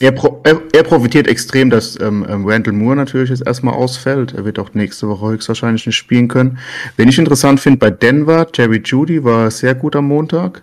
er, 0.00 0.12
pro, 0.12 0.40
er, 0.44 0.60
er, 0.72 0.82
profitiert 0.82 1.26
extrem, 1.26 1.70
dass 1.70 1.98
ähm, 2.00 2.26
ähm, 2.28 2.44
Randall 2.46 2.74
Moore 2.74 2.96
natürlich 2.96 3.30
jetzt 3.30 3.46
erstmal 3.46 3.74
ausfällt. 3.74 4.34
Er 4.34 4.44
wird 4.44 4.58
auch 4.58 4.74
nächste 4.74 5.08
Woche 5.08 5.28
höchstwahrscheinlich 5.28 5.86
nicht 5.86 5.96
spielen 5.96 6.28
können. 6.28 6.58
Wen 6.96 7.08
ich 7.08 7.18
interessant 7.18 7.60
finde 7.60 7.78
bei 7.78 7.90
Denver, 7.90 8.46
Jerry 8.54 8.82
Judy 8.84 9.24
war 9.24 9.50
sehr 9.50 9.74
gut 9.74 9.96
am 9.96 10.08
Montag. 10.08 10.62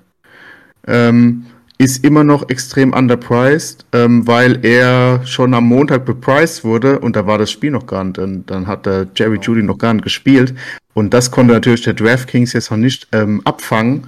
Ähm, 0.86 1.46
ist 1.78 2.06
immer 2.06 2.24
noch 2.24 2.50
extrem 2.50 2.94
underpriced, 2.94 3.86
ähm, 3.94 4.28
weil 4.28 4.64
er 4.64 5.26
schon 5.26 5.54
am 5.54 5.66
Montag 5.66 6.06
bepriced 6.06 6.64
wurde 6.64 7.00
und 7.00 7.16
da 7.16 7.26
war 7.26 7.38
das 7.38 7.52
Spiel 7.52 7.72
noch 7.72 7.88
gar 7.88 8.04
nicht. 8.04 8.20
Und 8.20 8.46
dann 8.50 8.68
hat 8.68 8.86
der 8.86 9.08
Jerry 9.16 9.40
Judy 9.42 9.64
noch 9.64 9.78
gar 9.78 9.94
nicht 9.94 10.04
gespielt. 10.04 10.54
Und 10.94 11.14
das 11.14 11.32
konnte 11.32 11.54
natürlich 11.54 11.82
der 11.82 11.94
DraftKings 11.94 12.54
jetzt 12.54 12.70
noch 12.70 12.78
nicht 12.78 13.08
ähm, 13.12 13.42
abfangen. 13.46 14.08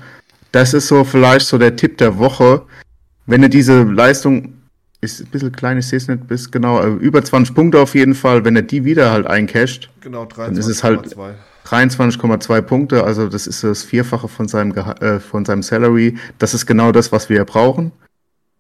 Das 0.52 0.74
ist 0.74 0.88
so 0.88 1.04
vielleicht 1.04 1.48
so 1.48 1.58
der 1.58 1.76
Tipp 1.76 1.98
der 1.98 2.18
Woche. 2.18 2.62
Wenn 3.26 3.42
er 3.42 3.50
diese 3.50 3.84
Leistung 3.84 4.54
ist 5.12 5.22
ein 5.22 5.28
bisschen 5.28 5.52
klein, 5.52 5.78
ich 5.78 5.88
sehe 5.88 5.98
es 5.98 6.08
nicht 6.08 6.28
bis 6.28 6.52
genau, 6.52 6.82
äh, 6.82 6.88
über 6.88 7.24
20 7.24 7.56
Punkte 7.56 7.80
auf 7.80 7.96
jeden 7.96 8.16
Fall, 8.16 8.44
wenn 8.46 8.56
er 8.56 8.62
die 8.62 8.86
wieder 8.86 9.12
halt 9.12 9.28
eincasht, 9.28 9.90
genau, 10.02 10.26
23, 10.26 10.46
dann 10.48 10.58
ist 10.58 10.68
es 10.68 10.84
halt 10.84 11.16
23,2 11.66 12.62
Punkte, 12.62 13.04
also 13.04 13.28
das 13.28 13.48
ist 13.48 13.64
das 13.64 13.84
Vierfache 13.84 14.28
von 14.28 14.48
seinem, 14.48 14.72
äh, 14.72 15.20
von 15.20 15.46
seinem 15.46 15.64
Salary. 15.64 16.18
Das 16.38 16.54
ist 16.54 16.66
genau 16.66 16.92
das, 16.92 17.12
was 17.12 17.28
wir 17.30 17.44
brauchen. 17.44 17.92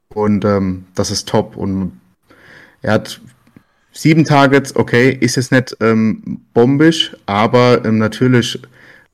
Und 0.09 0.43
ähm, 0.45 0.85
das 0.95 1.11
ist 1.11 1.27
top. 1.27 1.55
Und 1.55 1.99
er 2.81 2.93
hat 2.93 3.21
sieben 3.91 4.25
Targets, 4.25 4.75
okay, 4.75 5.09
ist 5.11 5.35
jetzt 5.35 5.51
nicht 5.51 5.77
ähm, 5.81 6.41
bombisch, 6.53 7.15
aber 7.25 7.83
ähm, 7.85 7.99
natürlich, 7.99 8.59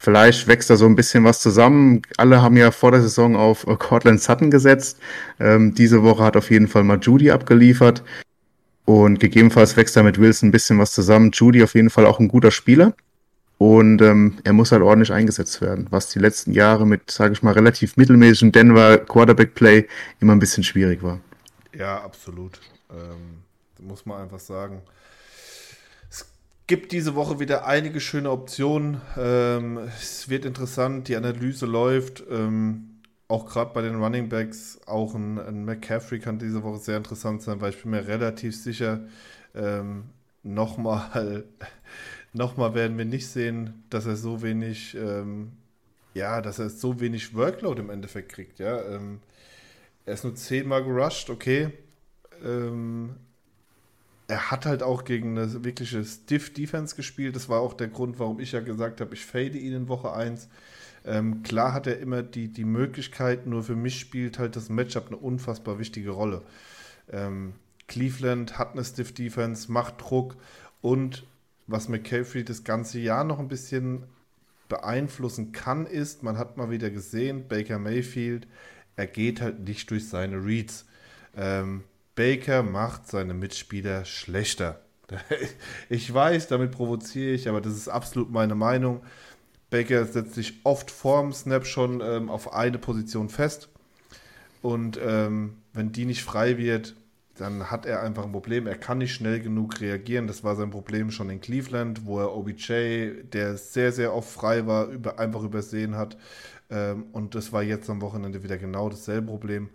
vielleicht 0.02 0.48
wächst 0.48 0.72
da 0.72 0.78
so 0.78 0.88
ein 0.88 0.96
bisschen 0.96 1.24
was 1.24 1.42
zusammen. 1.42 2.02
Alle 2.18 2.42
haben 2.42 2.58
ja 2.58 2.72
vor 2.72 2.90
der 2.90 3.02
Saison 3.02 3.36
auf 3.36 3.68
Cortland 3.78 4.20
Sutton 4.20 4.50
gesetzt. 4.50 5.00
Ähm, 5.40 5.76
diese 5.76 6.02
Woche 6.02 6.24
hat 6.24 6.36
auf 6.36 6.50
jeden 6.50 6.68
Fall 6.68 6.84
mal 6.84 7.00
Judy 7.00 7.30
abgeliefert. 7.30 8.04
Und 8.86 9.20
gegebenenfalls 9.20 9.78
wächst 9.78 9.96
da 9.96 10.02
mit 10.02 10.20
Wilson 10.20 10.50
ein 10.50 10.52
bisschen 10.52 10.80
was 10.80 10.92
zusammen. 10.92 11.30
Judy 11.32 11.64
auf 11.64 11.76
jeden 11.76 11.92
Fall 11.92 12.08
auch 12.08 12.20
ein 12.20 12.30
guter 12.30 12.50
Spieler. 12.50 12.96
Und 13.60 14.02
ähm, 14.02 14.40
er 14.44 14.54
muss 14.54 14.72
halt 14.72 14.82
ordentlich 14.82 15.14
eingesetzt 15.14 15.62
werden, 15.62 15.86
was 15.92 16.10
die 16.10 16.18
letzten 16.18 16.52
Jahre 16.52 16.88
mit, 16.88 17.12
sage 17.12 17.34
ich 17.34 17.44
mal, 17.44 17.54
relativ 17.54 17.96
mittelmäßigem 17.96 18.52
Denver 18.52 18.98
Quarterback-Play 18.98 19.88
immer 20.20 20.34
ein 20.34 20.40
bisschen 20.40 20.64
schwierig 20.64 21.04
war. 21.04 21.20
Ja, 21.78 22.04
absolut. 22.04 22.60
Ähm, 22.90 23.44
muss 23.88 24.08
man 24.08 24.24
einfach 24.24 24.40
sagen. 24.40 24.82
Gibt 26.72 26.94
diese 26.94 27.16
Woche 27.16 27.42
wieder 27.42 27.66
einige 27.66 28.00
schöne 28.00 28.32
Optionen. 28.32 29.02
Ähm, 29.18 29.78
es 30.00 30.30
wird 30.30 30.46
interessant, 30.46 31.10
die 31.10 31.18
Analyse 31.18 31.66
läuft. 31.66 32.24
Ähm, 32.32 33.02
auch 33.28 33.46
gerade 33.46 33.74
bei 33.74 33.82
den 33.82 34.02
Running 34.02 34.30
Backs, 34.30 34.80
auch 34.86 35.14
ein, 35.14 35.38
ein, 35.38 35.66
McCaffrey 35.66 36.20
kann 36.20 36.40
diese 36.40 36.64
Woche 36.64 36.80
sehr 36.80 36.96
interessant 36.96 37.42
sein, 37.42 37.60
weil 37.60 37.72
ich 37.72 37.82
bin 37.82 37.92
mir 37.92 38.08
relativ 38.08 38.56
sicher, 38.56 39.02
ähm, 39.54 40.06
nochmal 40.44 41.44
Nochmal 42.32 42.74
werden 42.74 42.98
wir 42.98 43.04
nicht 43.04 43.28
sehen, 43.28 43.84
dass 43.90 44.06
er 44.06 44.16
so 44.16 44.42
wenig, 44.42 44.96
ähm, 44.96 45.52
ja, 46.14 46.42
dass 46.42 46.58
er 46.58 46.70
so 46.70 47.02
wenig 47.02 47.36
Workload 47.36 47.82
im 47.82 47.90
Endeffekt 47.90 48.32
kriegt, 48.32 48.60
ja. 48.60 48.82
Ähm, 48.84 49.20
er 50.06 50.14
ist 50.14 50.24
nur 50.24 50.36
zehnmal 50.36 50.86
gerusht, 50.86 51.30
okay. 51.30 51.74
Ähm, 52.46 53.18
er 54.32 54.50
hat 54.50 54.66
halt 54.66 54.82
auch 54.82 55.04
gegen 55.04 55.38
eine 55.38 55.66
wirkliche 55.66 56.06
Stiff 56.06 56.54
Defense 56.54 56.96
gespielt. 56.96 57.36
Das 57.36 57.50
war 57.50 57.60
auch 57.60 57.74
der 57.74 57.90
Grund, 57.90 58.18
warum 58.18 58.40
ich 58.40 58.54
ja 58.54 58.62
gesagt 58.62 59.02
habe, 59.02 59.14
ich 59.14 59.26
fade 59.26 59.58
ihn 59.58 59.74
in 59.74 59.88
Woche 59.90 60.14
1. 60.14 60.48
Ähm, 61.04 61.44
klar 61.44 61.74
hat 61.74 61.86
er 61.86 62.00
immer 62.00 62.24
die, 62.24 62.48
die 62.48 62.64
Möglichkeit, 62.64 63.46
nur 63.46 63.62
für 63.62 63.76
mich 63.76 64.00
spielt 64.00 64.40
halt 64.40 64.56
das 64.56 64.70
Matchup 64.70 65.08
eine 65.08 65.18
unfassbar 65.18 65.80
wichtige 65.80 66.12
Rolle. 66.12 66.44
Ähm, 67.12 67.56
Cleveland 67.90 68.58
hat 68.58 68.72
eine 68.72 68.86
Stiff 68.86 69.14
Defense, 69.14 69.70
macht 69.70 69.96
Druck 70.00 70.38
und 70.80 71.26
was 71.68 71.90
McCaffrey 71.90 72.46
das 72.46 72.64
ganze 72.64 73.00
Jahr 73.00 73.26
noch 73.26 73.40
ein 73.40 73.50
bisschen 73.50 74.04
beeinflussen 74.70 75.52
kann, 75.52 75.86
ist, 75.86 76.24
man 76.24 76.38
hat 76.38 76.56
mal 76.56 76.70
wieder 76.72 76.90
gesehen, 76.90 77.50
Baker 77.50 77.80
Mayfield, 77.80 78.48
er 78.96 79.08
geht 79.08 79.42
halt 79.42 79.68
nicht 79.68 79.92
durch 79.92 80.08
seine 80.08 80.38
Reads. 80.38 80.86
Ähm, 81.36 81.84
Baker 82.16 82.64
macht 82.64 83.08
seine 83.08 83.34
Mitspieler 83.34 84.06
schlechter. 84.06 84.82
Ich 85.90 86.14
weiß, 86.14 86.48
damit 86.48 86.72
provoziere 86.72 87.34
ich, 87.34 87.50
aber 87.50 87.60
das 87.60 87.74
ist 87.74 87.90
absolut 87.90 88.32
meine 88.32 88.56
Meinung. 88.56 89.02
Baker 89.70 90.06
setzt 90.06 90.36
sich 90.36 90.62
oft 90.64 90.92
vorm 90.92 91.34
Snap 91.34 91.66
schon 91.66 92.02
ähm, 92.02 92.30
auf 92.30 92.54
eine 92.54 92.78
Position 92.78 93.30
fest. 93.30 93.70
Und 94.62 95.00
ähm, 95.04 95.58
wenn 95.74 95.92
die 95.92 96.06
nicht 96.06 96.24
frei 96.24 96.58
wird, 96.58 96.96
dann 97.36 97.72
hat 97.72 97.86
er 97.86 98.04
einfach 98.04 98.24
ein 98.24 98.32
Problem. 98.32 98.68
Er 98.68 98.78
kann 98.78 99.00
nicht 99.00 99.14
schnell 99.14 99.40
genug 99.40 99.82
reagieren. 99.82 100.28
Das 100.28 100.44
war 100.44 100.56
sein 100.56 100.70
Problem 100.70 101.10
schon 101.12 101.30
in 101.30 101.42
Cleveland, 101.42 102.06
wo 102.06 102.20
er 102.20 102.36
OBJ, 102.36 103.24
der 103.24 103.58
sehr, 103.58 103.92
sehr 103.92 104.14
oft 104.14 104.30
frei 104.30 104.68
war, 104.68 104.88
über, 104.88 105.20
einfach 105.20 105.44
übersehen 105.44 105.96
hat. 105.96 106.18
Ähm, 106.70 107.06
und 107.14 107.34
das 107.36 107.52
war 107.52 107.64
jetzt 107.64 107.90
am 107.90 108.02
Wochenende 108.02 108.44
wieder 108.44 108.58
genau 108.58 108.90
dasselbe 108.90 109.28
Problem. 109.28 109.70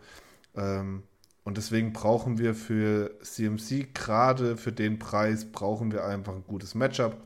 Ähm, 0.54 1.02
und 1.46 1.56
deswegen 1.56 1.92
brauchen 1.92 2.38
wir 2.38 2.56
für 2.56 3.20
CMC, 3.22 3.94
gerade 3.94 4.56
für 4.56 4.72
den 4.72 4.98
Preis, 4.98 5.44
brauchen 5.44 5.92
wir 5.92 6.04
einfach 6.04 6.34
ein 6.34 6.42
gutes 6.44 6.74
Matchup 6.74 7.16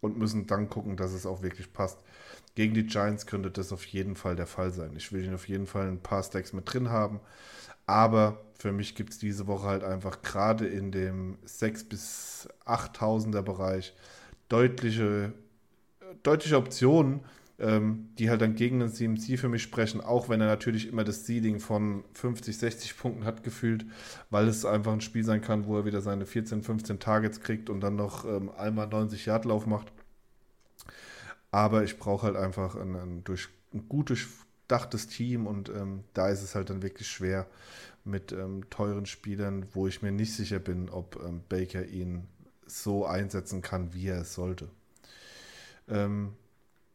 und 0.00 0.16
müssen 0.16 0.46
dann 0.46 0.70
gucken, 0.70 0.96
dass 0.96 1.12
es 1.12 1.26
auch 1.26 1.42
wirklich 1.42 1.70
passt. 1.74 1.98
Gegen 2.54 2.72
die 2.72 2.86
Giants 2.86 3.26
könnte 3.26 3.50
das 3.50 3.70
auf 3.70 3.84
jeden 3.84 4.16
Fall 4.16 4.36
der 4.36 4.46
Fall 4.46 4.72
sein. 4.72 4.94
Ich 4.96 5.12
will 5.12 5.22
ihn 5.22 5.34
auf 5.34 5.50
jeden 5.50 5.66
Fall 5.66 5.86
ein 5.86 6.02
paar 6.02 6.22
Stacks 6.22 6.54
mit 6.54 6.72
drin 6.72 6.88
haben. 6.88 7.20
Aber 7.84 8.40
für 8.58 8.72
mich 8.72 8.94
gibt 8.94 9.12
es 9.12 9.18
diese 9.18 9.46
Woche 9.46 9.66
halt 9.66 9.84
einfach 9.84 10.22
gerade 10.22 10.66
in 10.66 10.90
dem 10.90 11.36
6.000 11.44 11.88
bis 11.90 12.48
8.000er 12.64 13.42
Bereich 13.42 13.94
deutliche, 14.48 15.34
deutliche 16.22 16.56
Optionen, 16.56 17.20
ähm, 17.58 18.10
die 18.18 18.30
halt 18.30 18.40
dann 18.40 18.54
gegen 18.54 18.78
den 18.78 18.92
CMC 18.92 19.38
für 19.38 19.48
mich 19.48 19.62
sprechen, 19.62 20.00
auch 20.00 20.28
wenn 20.28 20.40
er 20.40 20.46
natürlich 20.46 20.88
immer 20.88 21.02
das 21.02 21.26
Seeding 21.26 21.58
von 21.58 22.04
50, 22.14 22.56
60 22.56 22.96
Punkten 22.96 23.24
hat 23.24 23.42
gefühlt, 23.42 23.84
weil 24.30 24.46
es 24.46 24.64
einfach 24.64 24.92
ein 24.92 25.00
Spiel 25.00 25.24
sein 25.24 25.40
kann, 25.40 25.66
wo 25.66 25.76
er 25.76 25.84
wieder 25.84 26.00
seine 26.00 26.24
14, 26.24 26.62
15 26.62 27.00
Targets 27.00 27.40
kriegt 27.40 27.68
und 27.68 27.80
dann 27.80 27.96
noch 27.96 28.24
ähm, 28.24 28.50
einmal 28.56 28.86
90 28.86 29.26
Yard 29.26 29.44
Lauf 29.44 29.66
macht. 29.66 29.92
Aber 31.50 31.82
ich 31.82 31.98
brauche 31.98 32.26
halt 32.26 32.36
einfach 32.36 32.76
ein, 32.76 32.94
ein, 32.94 33.24
durch, 33.24 33.48
ein 33.74 33.88
gut 33.88 34.10
durchdachtes 34.10 35.08
Team 35.08 35.46
und 35.46 35.68
ähm, 35.68 36.04
da 36.14 36.28
ist 36.28 36.42
es 36.42 36.54
halt 36.54 36.70
dann 36.70 36.82
wirklich 36.82 37.08
schwer 37.08 37.46
mit 38.04 38.30
ähm, 38.30 38.70
teuren 38.70 39.06
Spielern, 39.06 39.66
wo 39.72 39.88
ich 39.88 40.00
mir 40.00 40.12
nicht 40.12 40.34
sicher 40.34 40.60
bin, 40.60 40.88
ob 40.90 41.20
ähm, 41.26 41.42
Baker 41.48 41.84
ihn 41.86 42.28
so 42.66 43.04
einsetzen 43.04 43.62
kann, 43.62 43.94
wie 43.94 44.08
er 44.08 44.20
es 44.20 44.34
sollte. 44.34 44.68
Ähm, 45.88 46.34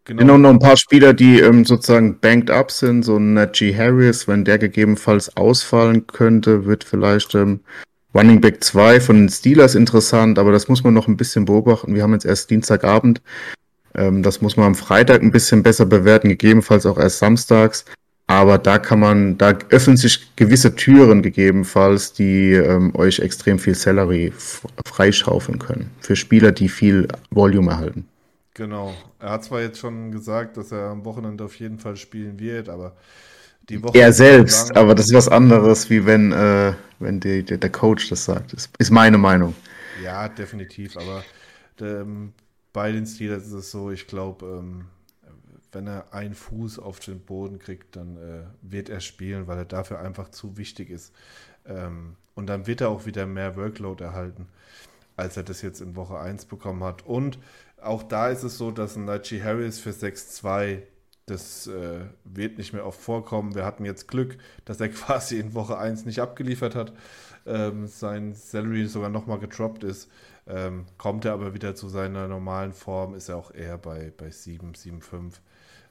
genau. 0.06 0.20
genau, 0.20 0.38
noch 0.38 0.50
ein 0.50 0.60
paar 0.60 0.78
Spieler, 0.78 1.13
die 1.13 1.39
ähm, 1.39 1.66
sozusagen 1.66 2.20
banked 2.20 2.52
up 2.52 2.72
sind, 2.72 3.04
so 3.04 3.18
ein 3.18 3.34
Najee 3.34 3.76
Harris, 3.76 4.28
wenn 4.28 4.46
der 4.46 4.58
gegebenenfalls 4.58 5.36
ausfallen 5.36 6.08
könnte, 6.08 6.66
wird 6.66 6.84
vielleicht 6.84 7.36
ähm, 7.36 7.62
Running 8.16 8.42
Back 8.42 8.63
2 8.63 9.00
von 9.00 9.18
den 9.18 9.30
Steelers 9.30 9.76
interessant, 9.76 10.38
aber 10.38 10.52
das 10.52 10.68
muss 10.68 10.84
man 10.84 10.94
noch 10.94 11.08
ein 11.08 11.18
bisschen 11.18 11.46
beobachten. 11.46 11.96
Wir 11.96 12.04
haben 12.04 12.13
jetzt 12.13 12.26
erst 12.26 12.50
Dienstagabend. 12.50 13.22
Ähm, 13.96 14.24
das 14.24 14.42
muss 14.42 14.58
man 14.58 14.68
am 14.68 14.76
Freitag 14.76 15.22
ein 15.22 15.32
bisschen 15.32 15.63
besser 15.63 15.86
bewerten, 15.86 16.30
gegebenenfalls 16.30 16.86
auch 16.86 16.98
erst 16.98 17.20
samstags. 17.20 17.86
Aber 18.28 18.58
da 18.58 18.78
kann 18.80 19.00
man, 19.00 19.38
da 19.38 19.58
öffnen 19.70 19.98
sich 19.98 20.36
gewisse 20.36 20.76
Türen 20.76 21.22
gegebenenfalls, 21.22 22.13
die 22.13 22.54
ähm, 22.54 22.96
euch 22.96 23.20
extrem 23.20 23.60
viel 23.60 23.76
Salary 23.76 24.32
freischaufeln 24.86 25.60
können. 25.60 25.92
Für 26.00 26.16
Spieler, 26.16 26.52
die 26.52 26.70
viel 26.70 27.08
Volume 27.32 27.72
erhalten. 27.72 28.08
Genau. 28.54 28.94
Er 29.20 29.32
hat 29.32 29.44
zwar 29.44 29.62
jetzt 29.62 29.80
schon 29.80 30.12
gesagt, 30.12 30.58
dass 30.58 30.72
er 30.72 30.89
am 30.89 31.06
Wochenende 31.06 31.44
auf 31.44 31.56
jeden 31.56 31.80
Fall 31.80 31.96
spielen 31.96 32.39
wird, 32.39 32.70
aber 32.70 32.96
die 33.70 33.82
Woche. 33.82 33.98
Er 33.98 34.13
selbst, 34.13 34.70
lang... 34.70 34.78
aber 34.78 34.96
das 34.96 35.08
ist 35.08 35.13
was 35.13 35.28
anderes, 35.28 35.89
wie 35.89 36.06
wenn, 36.06 36.32
äh, 36.32 36.74
wenn 37.00 37.20
die, 37.20 37.44
der, 37.44 37.58
der 37.58 37.72
Coach 37.72 38.10
das 38.10 38.26
sagt. 38.26 38.54
Das 38.54 38.70
ist 38.78 38.92
meine 38.92 39.18
Meinung. 39.18 39.56
Ja, 40.04 40.28
definitiv. 40.28 40.98
Aber 40.98 41.24
ähm, 41.82 42.34
bei 42.74 42.92
den 42.92 43.06
Steelers 43.06 43.46
ist 43.46 43.54
es 43.54 43.72
so, 43.72 43.92
ich 43.92 44.08
glaube, 44.08 44.46
ähm, 44.46 44.86
wenn 45.72 45.88
er 45.88 46.13
einen 46.13 46.36
Fuß 46.36 46.80
auf 46.80 47.00
den 47.00 47.20
Boden 47.20 47.60
kriegt, 47.60 47.96
dann 47.96 48.18
äh, 48.18 48.44
wird 48.62 48.89
er 48.89 49.00
spielen, 49.00 49.48
weil 49.48 49.58
er 49.58 49.66
dafür 49.66 50.00
einfach 50.00 50.30
zu 50.30 50.58
wichtig 50.58 50.89
ist. 50.89 51.13
Ähm, 51.66 52.16
und 52.36 52.48
dann 52.48 52.68
wird 52.68 52.82
er 52.82 52.89
auch 52.89 53.06
wieder 53.06 53.26
mehr 53.26 53.56
Workload 53.56 54.04
erhalten, 54.04 54.48
als 55.16 55.38
er 55.38 55.44
das 55.44 55.62
jetzt 55.62 55.82
in 55.82 55.96
Woche 55.96 56.20
1 56.20 56.46
bekommen 56.46 56.84
hat. 56.84 57.06
Und 57.06 57.39
auch 57.84 58.04
da 58.04 58.30
ist 58.30 58.43
es 58.43 58.58
so, 58.58 58.72
dass 58.72 58.96
ein 58.96 59.06
Najee 59.06 59.41
Harris 59.41 59.80
für 59.80 59.91
6-2, 59.91 60.82
das 61.26 61.67
äh, 61.67 62.02
wird 62.24 62.58
nicht 62.58 62.74
mehr 62.74 62.86
oft 62.86 63.00
vorkommen. 63.00 63.56
Wir 63.56 63.65
hatten 63.65 63.86
jetzt 63.86 64.08
Glück, 64.08 64.38
dass 64.65 64.80
er 64.82 64.89
quasi 64.89 65.39
in 65.39 65.54
Woche 65.54 65.78
1 65.78 66.06
nicht 66.06 66.19
abgeliefert 66.19 66.76
hat, 66.76 66.93
ähm, 67.46 67.88
sein 67.88 68.34
Salary 68.34 68.88
sogar 68.88 69.10
nochmal 69.10 69.39
gedroppt 69.39 69.84
ist. 69.84 70.10
Ähm, 70.46 70.86
kommt 70.98 71.26
er 71.26 71.34
aber 71.34 71.54
wieder 71.54 71.76
zu 71.76 71.88
seiner 71.88 72.28
normalen 72.28 72.74
Form, 72.74 73.15
ist 73.15 73.30
er 73.30 73.38
auch 73.38 73.54
eher 73.54 73.78
bei, 73.78 74.12
bei 74.15 74.30
7, 74.30 74.74
7, 74.74 75.02
5. 75.02 75.41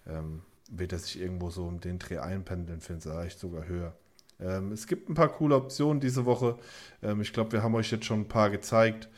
Ähm, 0.07 0.43
wird 0.71 0.93
er 0.93 0.99
sich 0.99 1.21
irgendwo 1.21 1.51
so 1.51 1.67
um 1.67 1.81
den 1.81 1.99
Dreh 1.99 2.19
einpendeln, 2.19 2.81
vielleicht 2.81 3.39
sogar 3.39 3.67
höher. 3.67 3.95
Ähm, 4.41 4.73
es 4.73 4.87
gibt 4.87 5.09
ein 5.09 5.15
paar 5.15 5.29
coole 5.29 5.55
Optionen 5.55 6.01
diese 6.01 6.25
Woche. 6.25 6.57
Ähm, 7.03 7.21
ich 7.21 7.33
glaube, 7.33 7.53
wir 7.53 7.63
haben 7.63 7.75
euch 7.75 7.91
jetzt 7.91 8.07
schon 8.07 8.21
ein 8.21 8.29
paar 8.29 8.51
gezeigt. 8.51 9.09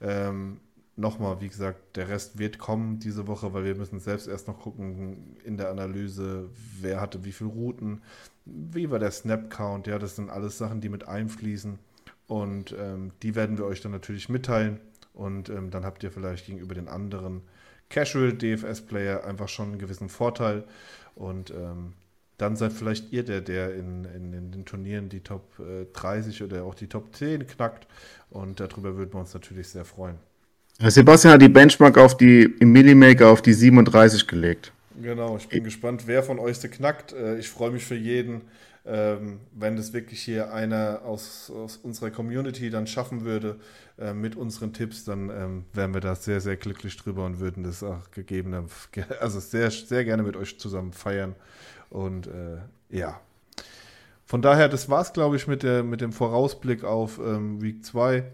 Ähm, 0.00 0.60
Nochmal, 0.96 1.40
wie 1.40 1.48
gesagt, 1.48 1.96
der 1.96 2.08
Rest 2.08 2.38
wird 2.38 2.58
kommen 2.58 3.00
diese 3.00 3.26
Woche, 3.26 3.52
weil 3.52 3.64
wir 3.64 3.74
müssen 3.74 3.98
selbst 3.98 4.28
erst 4.28 4.46
noch 4.46 4.60
gucken 4.60 5.36
in 5.44 5.56
der 5.56 5.70
Analyse, 5.70 6.50
wer 6.80 7.00
hatte 7.00 7.24
wie 7.24 7.32
viele 7.32 7.50
Routen, 7.50 8.00
wie 8.44 8.90
war 8.90 9.00
der 9.00 9.10
Snap-Count. 9.10 9.86
Ja, 9.88 9.98
das 9.98 10.16
sind 10.16 10.30
alles 10.30 10.58
Sachen, 10.58 10.80
die 10.80 10.88
mit 10.88 11.08
einfließen. 11.08 11.78
Und 12.26 12.74
ähm, 12.78 13.12
die 13.22 13.34
werden 13.34 13.58
wir 13.58 13.64
euch 13.64 13.80
dann 13.80 13.92
natürlich 13.92 14.28
mitteilen. 14.28 14.80
Und 15.14 15.48
ähm, 15.48 15.70
dann 15.70 15.84
habt 15.84 16.02
ihr 16.02 16.10
vielleicht 16.10 16.46
gegenüber 16.46 16.74
den 16.74 16.88
anderen 16.88 17.42
Casual 17.88 18.32
DFS-Player 18.32 19.24
einfach 19.24 19.48
schon 19.48 19.70
einen 19.70 19.78
gewissen 19.78 20.08
Vorteil. 20.08 20.64
Und 21.14 21.50
ähm, 21.50 21.94
dann 22.38 22.56
seid 22.56 22.72
vielleicht 22.72 23.12
ihr 23.12 23.24
der, 23.24 23.40
der 23.40 23.74
in, 23.74 24.04
in, 24.04 24.32
in 24.32 24.52
den 24.52 24.64
Turnieren 24.64 25.08
die 25.08 25.20
Top 25.20 25.58
äh, 25.60 25.86
30 25.92 26.42
oder 26.42 26.64
auch 26.64 26.74
die 26.74 26.88
Top 26.88 27.14
10 27.14 27.46
knackt. 27.46 27.86
Und 28.30 28.60
darüber 28.60 28.96
würden 28.96 29.12
wir 29.12 29.20
uns 29.20 29.34
natürlich 29.34 29.68
sehr 29.68 29.84
freuen. 29.84 30.18
Sebastian 30.80 31.34
hat 31.34 31.42
die 31.42 31.48
Benchmark 31.48 31.96
auf 31.98 32.16
die 32.16 32.42
im 32.58 32.72
Millimaker 32.72 33.28
auf 33.28 33.42
die 33.42 33.52
37 33.52 34.26
gelegt. 34.26 34.72
Genau, 35.00 35.36
ich 35.36 35.48
bin 35.48 35.64
gespannt, 35.64 36.04
wer 36.06 36.22
von 36.22 36.38
euch 36.38 36.58
sie 36.58 36.68
knackt. 36.68 37.12
Äh, 37.12 37.38
ich 37.38 37.48
freue 37.48 37.70
mich 37.70 37.84
für 37.84 37.96
jeden, 37.96 38.42
ähm, 38.86 39.40
wenn 39.52 39.76
das 39.76 39.92
wirklich 39.92 40.20
hier 40.20 40.52
einer 40.52 41.02
aus, 41.04 41.50
aus 41.50 41.78
unserer 41.78 42.10
Community 42.10 42.70
dann 42.70 42.86
schaffen 42.86 43.24
würde 43.24 43.58
äh, 43.98 44.12
mit 44.12 44.36
unseren 44.36 44.72
Tipps, 44.72 45.04
dann 45.04 45.30
ähm, 45.30 45.64
wären 45.72 45.94
wir 45.94 46.00
da 46.00 46.14
sehr, 46.14 46.40
sehr 46.40 46.56
glücklich 46.56 46.96
drüber 46.96 47.24
und 47.24 47.40
würden 47.40 47.64
das 47.64 47.82
auch 47.82 48.10
gegeben, 48.10 48.54
also 49.20 49.40
sehr, 49.40 49.70
sehr 49.70 50.04
gerne 50.04 50.22
mit 50.22 50.36
euch 50.36 50.58
zusammen 50.58 50.92
feiern. 50.92 51.34
Und 51.90 52.26
äh, 52.26 52.58
ja. 52.90 53.20
Von 54.26 54.42
daher, 54.42 54.68
das 54.68 54.88
war 54.88 55.02
es, 55.02 55.12
glaube 55.12 55.36
ich, 55.36 55.46
mit, 55.46 55.62
der, 55.62 55.82
mit 55.82 56.00
dem 56.00 56.12
Vorausblick 56.12 56.82
auf 56.82 57.18
ähm, 57.18 57.62
Week 57.62 57.84
2. 57.84 58.24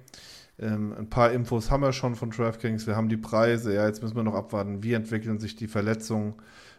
Ähm, 0.61 0.95
ein 0.97 1.09
paar 1.09 1.33
Infos 1.33 1.71
haben 1.71 1.83
wir 1.83 1.93
schon 1.93 2.15
von 2.15 2.31
DraftKings. 2.31 2.87
Wir 2.87 2.95
haben 2.95 3.09
die 3.09 3.17
Preise. 3.17 3.75
Ja, 3.75 3.87
jetzt 3.87 4.03
müssen 4.03 4.17
wir 4.17 4.23
noch 4.23 4.35
abwarten, 4.35 4.83
wie 4.83 4.93
entwickeln 4.93 5.39
sich 5.39 5.57
die 5.57 5.69
Verletzungen. 5.69 6.35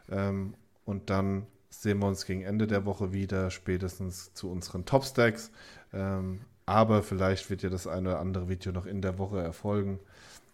Ähm, 0.10 0.54
und 0.86 1.10
dann 1.10 1.48
sehen 1.70 2.00
wir 2.00 2.08
uns 2.08 2.26
gegen 2.26 2.44
Ende 2.44 2.67
der 2.67 2.86
Woche 2.86 3.12
wieder, 3.12 3.50
spätestens 3.50 4.34
zu 4.34 4.52
unseren 4.52 4.86
Top-Stacks. 4.86 5.52
Ähm, 5.94 6.41
aber 6.65 7.02
vielleicht 7.02 7.50
wird 7.50 7.63
ja 7.63 7.70
das 7.70 7.88
eine 7.88 8.10
oder 8.10 8.20
andere 8.20 8.50
Video 8.50 8.72
noch 8.72 8.86
in 8.86 9.02
der 9.02 9.17
Woche 9.17 9.41
erfolgen. 9.41 10.00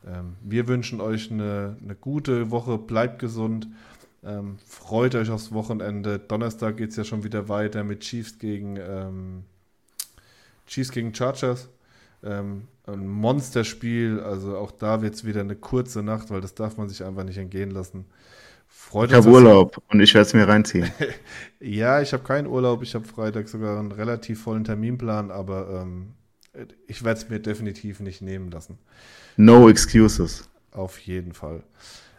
Ähm, 0.06 0.38
wir 0.42 0.68
wünschen 0.68 1.02
euch 1.02 1.32
eine, 1.32 1.76
eine, 1.84 1.96
gute 1.96 2.50
Woche, 2.50 2.78
bleibt 2.78 3.20
gesund, 3.20 3.68
ähm, 4.24 4.58
freut 4.66 5.16
euch 5.16 5.30
aufs 5.30 5.52
Wochenende. 5.52 6.20
Donnerstag 6.20 6.78
geht 6.78 6.92
es 6.92 6.96
ja 6.96 7.04
schon 7.04 7.24
wieder 7.24 7.50
weiter 7.50 7.84
mit 7.84 8.02
Chiefs 8.02 8.40
gegen, 8.40 8.78
ähm, 8.78 9.44
Chiefs 10.66 10.92
gegen 10.92 11.14
Chargers. 11.14 11.70
Ähm, 12.24 12.68
ein 12.86 13.08
Monsterspiel, 13.08 14.20
also 14.20 14.58
auch 14.58 14.72
da 14.72 15.02
wird 15.02 15.14
es 15.14 15.26
wieder 15.26 15.42
eine 15.42 15.56
kurze 15.56 16.02
Nacht, 16.02 16.30
weil 16.32 16.42
das 16.42 16.56
darf 16.56 16.78
man 16.78 16.90
sich 16.90 17.04
einfach 17.04 17.24
nicht 17.24 17.38
entgehen 17.38 17.72
lassen. 17.72 18.06
Freut 18.68 19.10
ich 19.10 19.16
habe 19.16 19.30
Urlaub 19.30 19.82
und 19.90 20.00
ich 20.00 20.14
werde 20.14 20.28
es 20.28 20.34
mir 20.34 20.48
reinziehen. 20.48 20.92
ja, 21.60 22.02
ich 22.02 22.14
habe 22.14 22.24
keinen 22.24 22.48
Urlaub. 22.48 22.84
Ich 22.84 22.96
habe 22.96 23.06
Freitag 23.06 23.48
sogar 23.48 23.80
einen 23.80 23.92
relativ 23.92 24.42
vollen 24.42 24.64
Terminplan, 24.64 25.32
aber 25.32 25.82
ähm, 25.82 26.14
ich 26.88 27.04
werde 27.04 27.20
es 27.20 27.30
mir 27.30 27.40
definitiv 27.40 28.00
nicht 28.00 28.22
nehmen 28.22 28.52
lassen. 28.52 28.78
No 29.38 29.70
excuses. 29.70 30.50
Auf 30.72 31.00
jeden 31.00 31.34
Fall. 31.34 31.64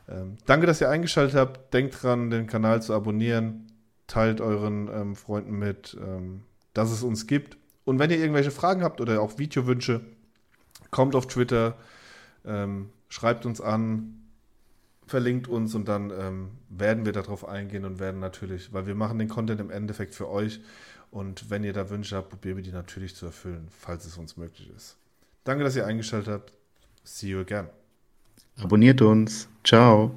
Ähm, 0.09 0.39
danke, 0.47 0.67
dass 0.67 0.81
ihr 0.81 0.89
eingeschaltet 0.89 1.37
habt. 1.37 1.73
Denkt 1.75 2.03
dran, 2.03 2.31
den 2.31 2.47
Kanal 2.47 2.83
zu 2.83 2.95
abonnieren. 2.95 3.67
Teilt 4.07 4.41
euren 4.41 4.89
ähm, 4.89 5.17
Freunden 5.17 5.59
mit, 5.59 5.97
ähm, 6.01 6.43
dass 6.73 6.91
es 6.91 7.03
uns 7.03 7.27
gibt. 7.27 7.58
Und 7.89 7.99
wenn 7.99 8.11
ihr 8.11 8.19
irgendwelche 8.19 8.51
Fragen 8.51 8.83
habt 8.83 9.01
oder 9.01 9.23
auch 9.23 9.39
Videowünsche, 9.39 10.03
kommt 10.91 11.15
auf 11.15 11.27
Twitter, 11.27 11.75
ähm, 12.45 12.91
schreibt 13.09 13.47
uns 13.47 13.63
an, 13.63 14.25
verlinkt 15.07 15.49
uns 15.49 15.75
und 15.75 15.89
dann 15.89 16.11
ähm, 16.11 16.51
werden 16.69 17.07
wir 17.07 17.13
darauf 17.15 17.49
eingehen 17.49 17.87
und 17.87 17.99
werden 17.99 18.21
natürlich, 18.21 18.75
weil 18.75 18.87
wir 18.87 18.95
machen 18.95 19.19
den 19.19 19.29
Content 19.29 19.59
im 19.59 19.71
Endeffekt 19.71 20.15
für 20.15 20.29
euch 20.29 20.61
und 21.11 21.49
wenn 21.49 21.65
ihr 21.65 21.73
da 21.73 21.89
Wünsche 21.89 22.15
habt, 22.15 22.29
probieren 22.29 22.57
wir 22.57 22.63
die 22.63 22.73
natürlich 22.73 23.17
zu 23.17 23.25
erfüllen, 23.25 23.69
falls 23.71 24.05
es 24.05 24.19
uns 24.19 24.37
möglich 24.37 24.71
ist. 24.77 24.99
Danke, 25.45 25.65
dass 25.65 25.75
ihr 25.75 25.87
eingeschaltet 25.87 26.35
habt. 26.35 26.53
See 27.05 27.29
you 27.29 27.41
again. 27.41 27.69
Abonniert 28.59 29.01
uns. 29.01 29.49
Ciao. 29.65 30.15